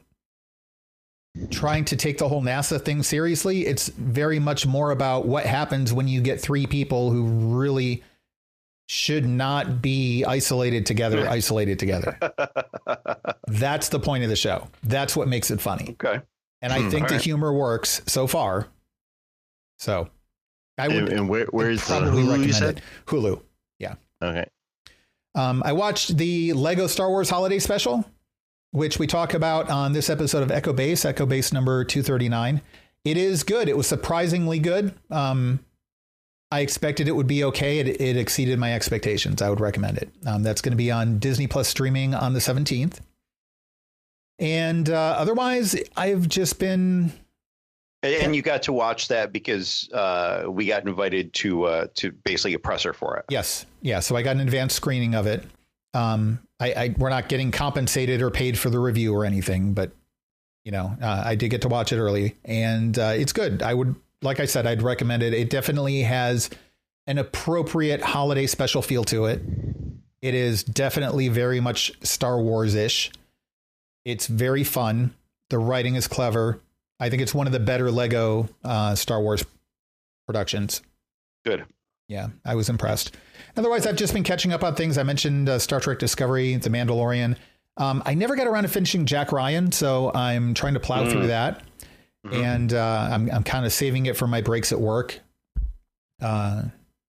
trying 1.50 1.84
to 1.84 1.96
take 1.96 2.18
the 2.18 2.28
whole 2.28 2.42
NASA 2.42 2.80
thing 2.82 3.02
seriously. 3.02 3.66
It's 3.66 3.88
very 3.88 4.38
much 4.38 4.66
more 4.66 4.90
about 4.92 5.26
what 5.26 5.44
happens 5.46 5.92
when 5.92 6.08
you 6.08 6.20
get 6.22 6.40
three 6.40 6.66
people 6.66 7.10
who 7.10 7.24
really 7.58 8.02
should 8.86 9.26
not 9.26 9.80
be 9.82 10.24
isolated 10.24 10.86
together, 10.86 11.28
isolated 11.28 11.78
together. 11.78 12.18
That's 13.48 13.88
the 13.90 14.00
point 14.00 14.24
of 14.24 14.30
the 14.30 14.36
show. 14.36 14.68
That's 14.82 15.14
what 15.16 15.28
makes 15.28 15.50
it 15.50 15.60
funny. 15.60 15.96
okay. 16.02 16.20
And 16.62 16.72
I 16.72 16.80
Hmm, 16.82 16.88
think 16.90 17.08
the 17.08 17.14
alright. 17.14 17.22
humor 17.22 17.52
works 17.52 18.00
so 18.06 18.26
far. 18.26 18.68
So 19.78 20.08
I 20.78 20.88
would 20.88 20.96
And, 20.96 21.08
and 21.08 21.28
where, 21.28 21.46
where's 21.46 21.80
the 21.80 21.86
probably 21.86 22.22
Hulu, 22.22 22.26
recommend 22.28 22.46
you 22.46 22.52
said? 22.52 22.78
it. 22.78 22.82
Hulu. 23.06 23.40
Yeah. 23.78 23.94
Okay. 24.22 24.46
Um, 25.34 25.62
I 25.64 25.72
watched 25.72 26.16
the 26.16 26.52
Lego 26.52 26.86
Star 26.86 27.08
Wars 27.08 27.28
Holiday 27.30 27.58
Special, 27.58 28.04
which 28.72 28.98
we 28.98 29.06
talk 29.06 29.34
about 29.34 29.70
on 29.70 29.92
this 29.92 30.08
episode 30.10 30.42
of 30.42 30.50
Echo 30.50 30.72
Base, 30.72 31.04
Echo 31.04 31.26
Base 31.26 31.52
number 31.52 31.84
239. 31.84 32.60
It 33.04 33.16
is 33.16 33.42
good. 33.42 33.68
It 33.68 33.76
was 33.76 33.86
surprisingly 33.86 34.58
good. 34.58 34.94
Um, 35.10 35.60
I 36.50 36.60
expected 36.60 37.08
it 37.08 37.12
would 37.12 37.26
be 37.26 37.42
okay. 37.44 37.80
It, 37.80 38.00
it 38.00 38.16
exceeded 38.16 38.58
my 38.58 38.74
expectations. 38.74 39.42
I 39.42 39.50
would 39.50 39.60
recommend 39.60 39.98
it. 39.98 40.10
Um, 40.26 40.42
that's 40.42 40.60
going 40.60 40.72
to 40.72 40.76
be 40.76 40.90
on 40.90 41.18
Disney 41.18 41.46
Plus 41.48 41.68
streaming 41.68 42.14
on 42.14 42.32
the 42.32 42.38
17th. 42.40 43.00
And 44.38 44.88
uh, 44.90 45.16
otherwise, 45.18 45.76
I've 45.96 46.28
just 46.28 46.58
been 46.58 47.12
And, 48.04 48.36
you 48.36 48.42
got 48.42 48.62
to 48.64 48.72
watch 48.72 49.08
that 49.08 49.32
because 49.32 49.88
uh, 49.92 50.44
we 50.48 50.66
got 50.66 50.86
invited 50.86 51.32
to 51.34 51.64
uh, 51.64 51.86
to 51.94 52.12
basically 52.12 52.54
a 52.54 52.58
presser 52.58 52.92
for 52.92 53.16
it. 53.16 53.24
Yes, 53.30 53.64
yeah. 53.80 54.00
So 54.00 54.14
I 54.14 54.22
got 54.22 54.36
an 54.36 54.42
advanced 54.42 54.76
screening 54.76 55.14
of 55.14 55.26
it. 55.26 55.44
Um, 55.94 56.40
I, 56.60 56.72
I 56.72 56.94
we're 56.98 57.08
not 57.08 57.28
getting 57.28 57.50
compensated 57.50 58.20
or 58.20 58.30
paid 58.30 58.58
for 58.58 58.68
the 58.68 58.78
review 58.78 59.14
or 59.14 59.24
anything, 59.24 59.72
but 59.74 59.92
you 60.64 60.72
know, 60.72 60.96
uh, 61.00 61.22
I 61.24 61.34
did 61.34 61.50
get 61.50 61.62
to 61.62 61.68
watch 61.68 61.92
it 61.92 61.98
early, 61.98 62.36
and 62.44 62.98
uh, 62.98 63.12
it's 63.14 63.32
good. 63.32 63.62
I 63.62 63.74
would, 63.74 63.94
like 64.22 64.40
I 64.40 64.46
said, 64.46 64.66
I'd 64.66 64.82
recommend 64.82 65.22
it. 65.22 65.34
It 65.34 65.50
definitely 65.50 66.02
has 66.02 66.50
an 67.06 67.18
appropriate 67.18 68.00
holiday 68.00 68.46
special 68.46 68.82
feel 68.82 69.04
to 69.04 69.26
it. 69.26 69.42
It 70.22 70.34
is 70.34 70.64
definitely 70.64 71.28
very 71.28 71.60
much 71.60 71.92
Star 72.02 72.40
Wars 72.40 72.74
ish. 72.74 73.12
It's 74.06 74.26
very 74.26 74.64
fun. 74.64 75.14
The 75.50 75.58
writing 75.58 75.96
is 75.96 76.08
clever. 76.08 76.60
I 77.00 77.10
think 77.10 77.22
it's 77.22 77.34
one 77.34 77.46
of 77.46 77.52
the 77.52 77.60
better 77.60 77.90
Lego 77.90 78.48
uh, 78.64 78.94
Star 78.94 79.20
Wars 79.20 79.44
productions. 80.26 80.80
Good. 81.44 81.64
Yeah, 82.08 82.28
I 82.44 82.54
was 82.54 82.68
impressed. 82.68 83.16
Otherwise, 83.56 83.86
I've 83.86 83.96
just 83.96 84.12
been 84.12 84.22
catching 84.24 84.52
up 84.52 84.62
on 84.62 84.74
things. 84.74 84.98
I 84.98 85.02
mentioned 85.02 85.48
uh, 85.48 85.58
Star 85.58 85.80
Trek 85.80 85.98
Discovery, 85.98 86.56
The 86.56 86.70
Mandalorian. 86.70 87.36
Um, 87.76 88.02
I 88.06 88.14
never 88.14 88.36
got 88.36 88.46
around 88.46 88.62
to 88.64 88.68
finishing 88.68 89.04
Jack 89.06 89.32
Ryan, 89.32 89.72
so 89.72 90.12
I'm 90.14 90.54
trying 90.54 90.74
to 90.74 90.80
plow 90.80 91.04
Mm. 91.04 91.10
through 91.10 91.26
that, 91.28 91.62
Mhm. 92.26 92.44
and 92.44 92.74
uh, 92.74 93.08
I'm 93.10 93.30
I'm 93.30 93.42
kind 93.42 93.66
of 93.66 93.72
saving 93.72 94.06
it 94.06 94.16
for 94.16 94.26
my 94.26 94.40
breaks 94.42 94.70
at 94.70 94.80
work. 94.80 95.18
Uh, 96.22 96.62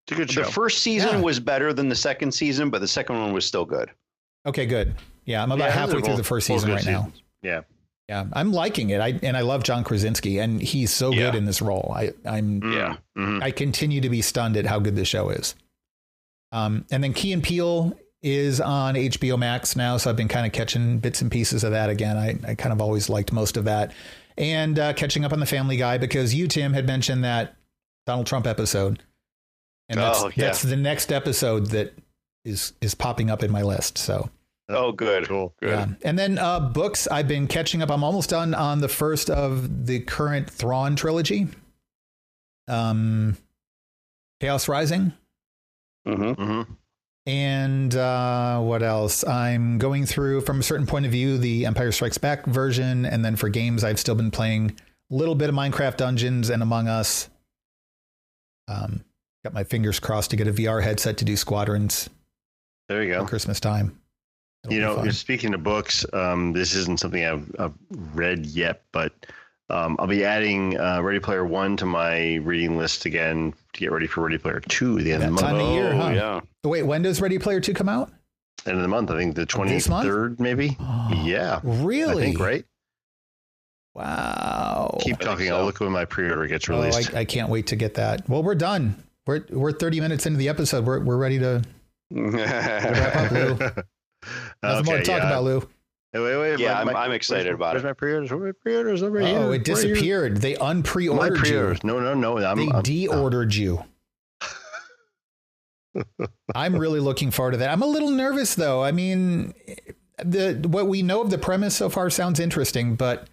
It's 0.08 0.14
a 0.14 0.16
good 0.16 0.32
show. 0.32 0.44
The 0.44 0.52
first 0.52 0.80
season 0.82 1.10
Yeah. 1.16 1.22
was 1.22 1.40
better 1.40 1.72
than 1.74 1.90
the 1.90 1.96
second 1.96 2.32
season, 2.32 2.70
but 2.70 2.80
the 2.82 2.88
second 2.88 3.20
one 3.20 3.34
was 3.34 3.46
still 3.46 3.66
good. 3.66 3.92
okay, 4.48 4.66
good. 4.66 4.96
Yeah, 5.26 5.42
I'm 5.44 5.52
about 5.52 5.66
Yeah, 5.66 5.72
halfway 5.72 5.94
through 5.94 6.02
both- 6.10 6.18
the 6.18 6.24
first 6.24 6.48
season 6.48 6.70
good 6.70 6.76
right 6.76 6.86
now. 6.86 7.12
Yeah. 7.42 7.62
Yeah, 8.10 8.26
I'm 8.34 8.52
liking 8.52 8.92
it. 8.92 9.02
I 9.02 9.20
and 9.24 9.36
I 9.36 9.42
love 9.42 9.64
John 9.64 9.84
Krasinski, 9.84 10.38
and 10.40 10.62
he's 10.62 10.92
so 10.94 11.12
Yeah. 11.12 11.32
good 11.32 11.36
in 11.36 11.46
this 11.46 11.62
role. 11.62 11.92
I 11.96 12.12
I'm 12.26 12.62
Yeah. 12.72 12.98
Mhm. 13.18 13.42
I 13.42 13.52
continue 13.52 14.00
to 14.02 14.10
be 14.10 14.22
stunned 14.22 14.58
at 14.58 14.66
how 14.68 14.80
good 14.80 14.96
this 14.96 15.08
show 15.08 15.30
is. 15.30 15.56
Um, 16.52 16.86
and 16.92 17.04
then 17.04 17.14
Key 17.14 17.34
and 17.34 17.42
Peele 17.44 17.98
is 18.22 18.62
on 18.62 18.96
HBO 18.96 19.38
Max 19.38 19.76
now, 19.76 19.98
so 19.98 20.10
I've 20.10 20.16
been 20.16 20.28
kind 20.28 20.46
of 20.46 20.52
catching 20.52 21.00
bits 21.00 21.22
and 21.22 21.32
pieces 21.32 21.64
of 21.64 21.72
that 21.72 21.90
again. 21.90 22.18
I, 22.18 22.38
I 22.52 22.56
kind 22.56 22.72
of 22.74 22.82
always 22.82 23.10
liked 23.10 23.32
most 23.34 23.58
of 23.58 23.66
that, 23.66 23.92
and 24.38 24.78
uh, 24.78 24.94
catching 24.94 25.26
up 25.26 25.34
on 25.34 25.40
the 25.40 25.46
Family 25.46 25.78
Guy 25.78 25.98
because 25.98 26.34
you 26.36 26.48
Tim 26.48 26.74
had 26.74 26.86
mentioned 26.88 27.24
that 27.24 27.56
Donald 28.06 28.28
Trump 28.28 28.46
episode, 28.48 29.02
and 29.90 30.00
that's 30.00 30.22
Oh, 30.24 30.28
yeah. 30.36 30.46
that's 30.46 30.62
the 30.62 30.76
next 30.76 31.12
episode 31.12 31.68
that 31.72 31.94
is 32.46 32.74
is 32.82 32.94
popping 32.96 33.30
up 33.32 33.42
in 33.44 33.52
my 33.52 33.64
list. 33.64 33.98
So 33.98 34.30
Oh, 34.68 34.92
good. 34.92 35.28
Cool. 35.28 35.54
Good. 35.62 35.70
Yeah. 35.70 35.88
And 36.04 36.18
then 36.18 36.40
uh, 36.40 36.60
books, 36.60 37.08
I've 37.08 37.28
been 37.28 37.48
catching 37.48 37.82
up. 37.82 37.92
I'm 37.92 38.04
almost 38.04 38.32
done 38.32 38.54
on 38.54 38.82
the 38.82 38.88
first 38.88 39.30
of 39.30 39.86
the 39.86 40.00
current 40.00 40.50
Thrawn 40.50 40.96
trilogy. 40.96 41.48
Um, 42.68 43.38
Chaos 44.40 44.68
Rising. 44.68 45.14
Mm-hmm. 46.08 46.42
Mm-hmm. 46.42 46.74
And 47.28 47.96
uh, 47.96 48.60
what 48.60 48.84
else? 48.84 49.26
I'm 49.26 49.78
going 49.78 50.06
through, 50.06 50.42
from 50.42 50.60
a 50.60 50.64
certain 50.64 50.86
point 50.86 51.06
of 51.06 51.12
view, 51.12 51.38
the 51.38 51.66
Empire 51.66 51.92
Strikes 51.92 52.18
Back 52.18 52.46
version. 52.46 53.06
And 53.06 53.24
then 53.26 53.36
for 53.36 53.50
games, 53.50 53.84
I've 53.84 54.00
still 54.00 54.16
been 54.16 54.32
playing 54.32 54.78
a 55.12 55.16
little 55.16 55.36
bit 55.36 55.50
of 55.50 55.56
Minecraft 55.56 55.98
Dungeons 55.98 56.50
and 56.50 56.62
Among 56.62 56.88
Us. 56.88 57.30
Um, 58.68 59.04
got 59.44 59.54
my 59.54 59.64
fingers 59.64 60.00
crossed 60.00 60.32
to 60.32 60.36
get 60.36 60.48
a 60.48 60.54
VR 60.54 60.82
headset 60.84 61.18
to 61.18 61.26
do 61.26 61.36
squadrons 61.36 62.10
There 62.90 63.04
you 63.04 63.14
at 63.14 63.20
go. 63.22 63.26
Christmas 63.26 63.60
time. 63.60 64.00
It'll 64.66 64.74
you 64.74 64.82
know, 64.82 65.10
speaking 65.12 65.54
of 65.54 65.64
books, 65.64 66.06
um, 66.14 66.54
this 66.54 66.76
isn't 66.76 67.00
something 67.00 67.24
I've, 67.26 67.50
I've 67.60 67.74
read 68.14 68.46
yet, 68.46 68.84
but 68.92 69.12
um, 69.70 69.96
I'll 70.00 70.08
be 70.08 70.24
adding 70.24 70.78
uh, 70.80 71.02
Ready 71.02 71.20
Player 71.20 71.46
One 71.46 71.76
to 71.78 71.86
my 71.86 72.36
reading 72.36 72.78
list 72.78 73.06
again 73.06 73.54
to 73.74 73.80
get 73.80 73.92
ready 73.92 74.08
for 74.08 74.22
Ready 74.22 74.38
Player 74.38 74.60
Two 74.62 74.98
at 75.00 75.04
the 75.04 75.12
end 75.14 75.24
of 75.24 75.30
the 75.30 75.34
month. 75.34 75.46
time 75.48 75.56
of 75.56 75.72
year, 75.74 75.94
oh, 75.94 75.98
huh? 75.98 76.10
yeah. 76.10 76.40
Wait, 76.64 76.84
when 76.84 77.02
does 77.02 77.20
Ready 77.22 77.40
Player 77.40 77.60
2 77.60 77.74
come 77.74 77.90
out? 77.90 78.12
End 78.66 78.76
of 78.78 78.82
the 78.82 78.88
month, 78.88 79.12
I 79.12 79.18
think 79.18 79.36
the 79.36 79.46
twenty 79.46 79.72
This 79.74 79.88
month? 79.90 80.08
third, 80.08 80.40
maybe. 80.40 80.78
Yeah, 81.24 81.60
Really? 81.64 82.24
I 82.24 82.26
think 82.28 82.40
right. 82.40 82.66
Wow. 83.94 84.98
Keep 85.02 85.20
talking. 85.20 85.48
so. 85.48 85.58
I'll 85.58 85.66
look 85.66 85.80
when 85.80 85.92
my 85.92 86.06
pre-order 86.06 86.48
gets 86.48 86.70
Oh, 86.70 86.80
released. 86.82 87.14
I, 87.16 87.20
I 87.22 87.26
can't 87.26 87.50
wait 87.50 87.68
to 87.68 87.76
get 87.76 87.94
that. 87.96 88.28
Well, 88.28 88.44
we're 88.44 88.56
done. 88.56 89.02
We're 89.26 89.46
we're 89.50 89.72
30 89.72 90.02
minutes 90.02 90.26
into 90.26 90.38
the 90.38 90.50
episode. 90.50 90.86
We're 90.86 91.00
we're 91.00 91.18
ready 91.18 91.40
to 91.40 91.64
wrap 92.12 93.16
up, 93.16 93.32
Lou. 93.32 93.58
Nothing 94.64 94.86
more 94.86 94.98
to 94.98 95.04
talk 95.04 95.22
yeah. 95.22 95.28
about, 95.28 95.44
Lou. 95.44 95.60
Hey, 96.14 96.20
wait, 96.22 96.38
wait, 96.38 96.60
Yeah, 96.60 96.74
my- 96.74 96.78
I'm- 96.78 96.86
my- 96.94 97.06
I'm 97.06 97.12
excited 97.12 97.46
where's- 97.46 97.56
about 97.56 97.74
where's 97.74 97.84
it. 97.84 97.88
my 97.88 97.94
pre-orders? 97.94 98.32
Where 98.32 98.42
are 98.42 98.46
my 98.48 98.52
pre-orders 98.54 99.04
over 99.04 99.20
here? 99.20 99.38
Oh, 99.40 99.52
it 99.52 99.64
disappeared. 99.66 100.38
They 100.38 100.56
My 100.58 100.74
unpre-ordered 100.74 101.36
you. 101.36 101.42
pre-orders. 101.42 101.84
No, 101.84 102.00
no, 102.00 102.14
no. 102.14 102.38
I'm, 102.38 102.58
They 102.58 102.72
I'm- 102.72 102.82
de-ordered 102.84 103.54
you. 103.54 103.84
I'm 106.56 106.76
really 106.76 107.00
looking 107.00 107.32
forward 107.32 107.52
to 107.52 107.58
that. 107.58 107.70
I'm 107.70 107.82
a 107.82 107.86
little 107.88 108.10
nervous 108.12 108.56
though. 108.56 108.84
I 108.84 108.92
mean, 108.92 109.54
the 110.24 110.66
what 110.68 110.88
we 110.88 111.02
know 111.02 111.22
of 111.22 111.30
the 111.30 111.38
premise 111.38 111.76
so 111.76 111.90
far 111.90 112.10
sounds 112.10 112.40
interesting, 112.40 112.96
but 112.96 113.30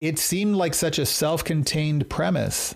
it 0.00 0.18
seemed 0.18 0.56
like 0.56 0.74
such 0.74 0.98
a 0.98 1.06
self-contained 1.06 2.10
premise. 2.10 2.74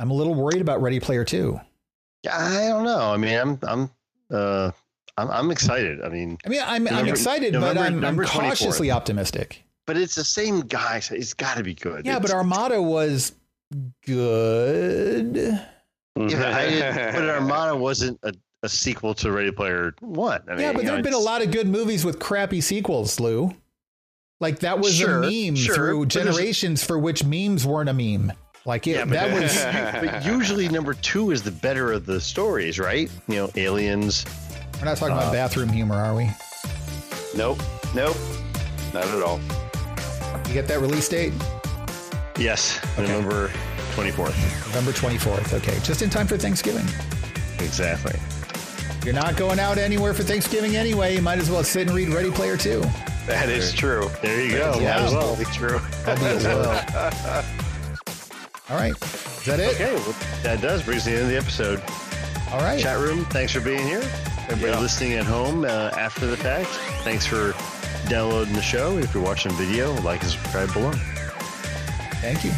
I'm 0.00 0.10
a 0.10 0.14
little 0.14 0.34
worried 0.34 0.60
about 0.60 0.82
Ready 0.82 0.98
Player 0.98 1.24
2. 1.24 1.60
I 2.30 2.68
don't 2.68 2.84
know. 2.84 3.12
I 3.12 3.16
mean, 3.16 3.38
I'm, 3.38 3.58
I'm, 3.62 3.90
uh, 4.32 4.70
I'm, 5.18 5.30
I'm 5.30 5.50
excited. 5.50 6.00
I 6.02 6.08
mean, 6.08 6.38
I 6.44 6.48
mean, 6.48 6.60
I'm, 6.64 6.88
I'm 6.88 7.08
excited, 7.08 7.52
November- 7.52 7.74
but 7.74 7.80
I'm, 7.80 7.94
I'm 7.94 8.00
November 8.00 8.24
24th. 8.24 8.28
cautiously 8.40 8.90
optimistic. 8.90 9.62
but 9.86 9.96
it's 9.96 10.14
the 10.14 10.24
same 10.24 10.60
guy. 10.62 11.00
So 11.00 11.14
it's 11.14 11.34
got 11.34 11.56
to 11.58 11.62
be 11.62 11.74
good. 11.74 12.06
Yeah, 12.06 12.16
It's- 12.16 12.30
but 12.30 12.36
Armada 12.36 12.80
was 12.80 13.32
good. 14.06 15.36
Yeah, 16.16 16.56
I 16.56 16.68
didn't, 16.68 17.14
but 17.14 17.28
Armada 17.28 17.74
wasn't 17.76 18.18
a, 18.22 18.32
a 18.62 18.68
sequel 18.68 19.14
to 19.14 19.32
Ready 19.32 19.50
Player 19.50 19.94
One. 20.00 20.42
I 20.46 20.52
mean, 20.52 20.60
yeah, 20.60 20.72
but 20.72 20.84
there 20.84 20.94
have 20.94 21.04
been 21.04 21.14
a 21.14 21.18
lot 21.18 21.42
of 21.42 21.50
good 21.50 21.66
movies 21.68 22.04
with 22.04 22.18
crappy 22.18 22.60
sequels, 22.60 23.18
Lou. 23.18 23.54
Like 24.40 24.58
that 24.60 24.78
was 24.80 24.94
Sure, 24.96 25.22
a 25.22 25.30
meme 25.30 25.54
sure, 25.56 25.74
through 25.74 26.06
generations 26.06 26.82
for 26.84 26.98
which 26.98 27.24
memes 27.24 27.64
weren't 27.66 27.88
a 27.88 27.92
meme. 27.94 28.32
Like 28.64 28.86
it, 28.86 28.92
Yeah, 28.96 29.04
but, 29.04 29.12
that 29.14 29.32
was. 29.32 30.10
but 30.12 30.24
usually 30.32 30.68
number 30.68 30.94
two 30.94 31.30
is 31.32 31.42
the 31.42 31.50
better 31.50 31.92
of 31.92 32.06
the 32.06 32.20
stories, 32.20 32.78
right? 32.78 33.10
You 33.28 33.34
know, 33.36 33.50
aliens. 33.56 34.24
We're 34.78 34.84
not 34.86 34.96
talking 34.96 35.14
about 35.16 35.28
Uh, 35.28 35.32
bathroom 35.32 35.68
humor, 35.68 35.96
are 35.96 36.14
we? 36.14 36.30
nope. 37.36 37.58
Nope. 37.94 38.16
Not 38.94 39.06
at 39.06 39.22
all. 39.22 39.40
You 40.48 40.54
get 40.54 40.68
that 40.68 40.80
release 40.80 41.08
date, 41.08 41.32
Yes, 42.38 42.78
Okay. 42.98 43.02
November 43.08 43.50
twenty 43.94 44.10
fourth. 44.10 44.34
November 44.68 44.92
twenty 44.92 45.18
fourth. 45.18 45.52
Okay, 45.54 45.78
just 45.82 46.02
in 46.02 46.10
time 46.10 46.26
for 46.26 46.36
Thanksgiving. 46.38 46.84
Exactly. 47.58 48.18
You're 49.04 49.14
not 49.14 49.36
going 49.36 49.58
out 49.60 49.78
anywhere 49.78 50.14
for 50.14 50.22
Thanksgiving 50.22 50.76
anyway. 50.76 51.14
You 51.16 51.22
might 51.22 51.38
as 51.38 51.50
well 51.50 51.62
sit 51.64 51.86
and 51.88 51.96
read 51.96 52.08
Ready 52.08 52.30
Player 52.30 52.56
Two. 52.56 52.82
That 53.26 53.48
is 53.48 53.72
true. 53.72 54.10
There 54.22 54.42
you 54.42 54.52
go. 54.52 54.74
Yeah. 54.80 54.96
Might 54.98 55.04
as 55.06 55.12
well. 55.12 55.30
Absolutely 55.32 55.54
true. 55.54 55.78
Probably 56.04 56.26
as 56.26 56.44
well. 56.44 57.44
All 58.72 58.78
right, 58.78 58.92
is 59.02 59.44
that 59.44 59.60
it? 59.60 59.74
Okay, 59.74 59.92
well, 59.94 60.14
that 60.42 60.62
does 60.62 60.82
bring 60.82 60.98
brings 60.98 61.04
the 61.04 61.12
end 61.12 61.22
of 61.24 61.28
the 61.28 61.36
episode. 61.36 61.82
All 62.50 62.60
right. 62.60 62.80
Chat 62.80 62.98
room, 62.98 63.24
thanks 63.26 63.52
for 63.52 63.60
being 63.60 63.86
here. 63.86 64.00
Everybody 64.48 64.72
Yeah. 64.72 64.80
listening 64.80 65.12
at 65.12 65.24
home 65.26 65.64
uh, 65.64 65.90
after 65.98 66.26
the 66.26 66.36
fact, 66.38 66.68
thanks 67.04 67.26
for 67.26 67.54
downloading 68.08 68.54
the 68.54 68.62
show. 68.62 68.96
If 68.96 69.12
you're 69.14 69.22
watching 69.22 69.52
the 69.52 69.58
video, 69.64 69.92
like 70.00 70.22
and 70.22 70.30
subscribe 70.30 70.72
below. 70.72 70.92
Thank 72.22 72.44
you. 72.44 72.52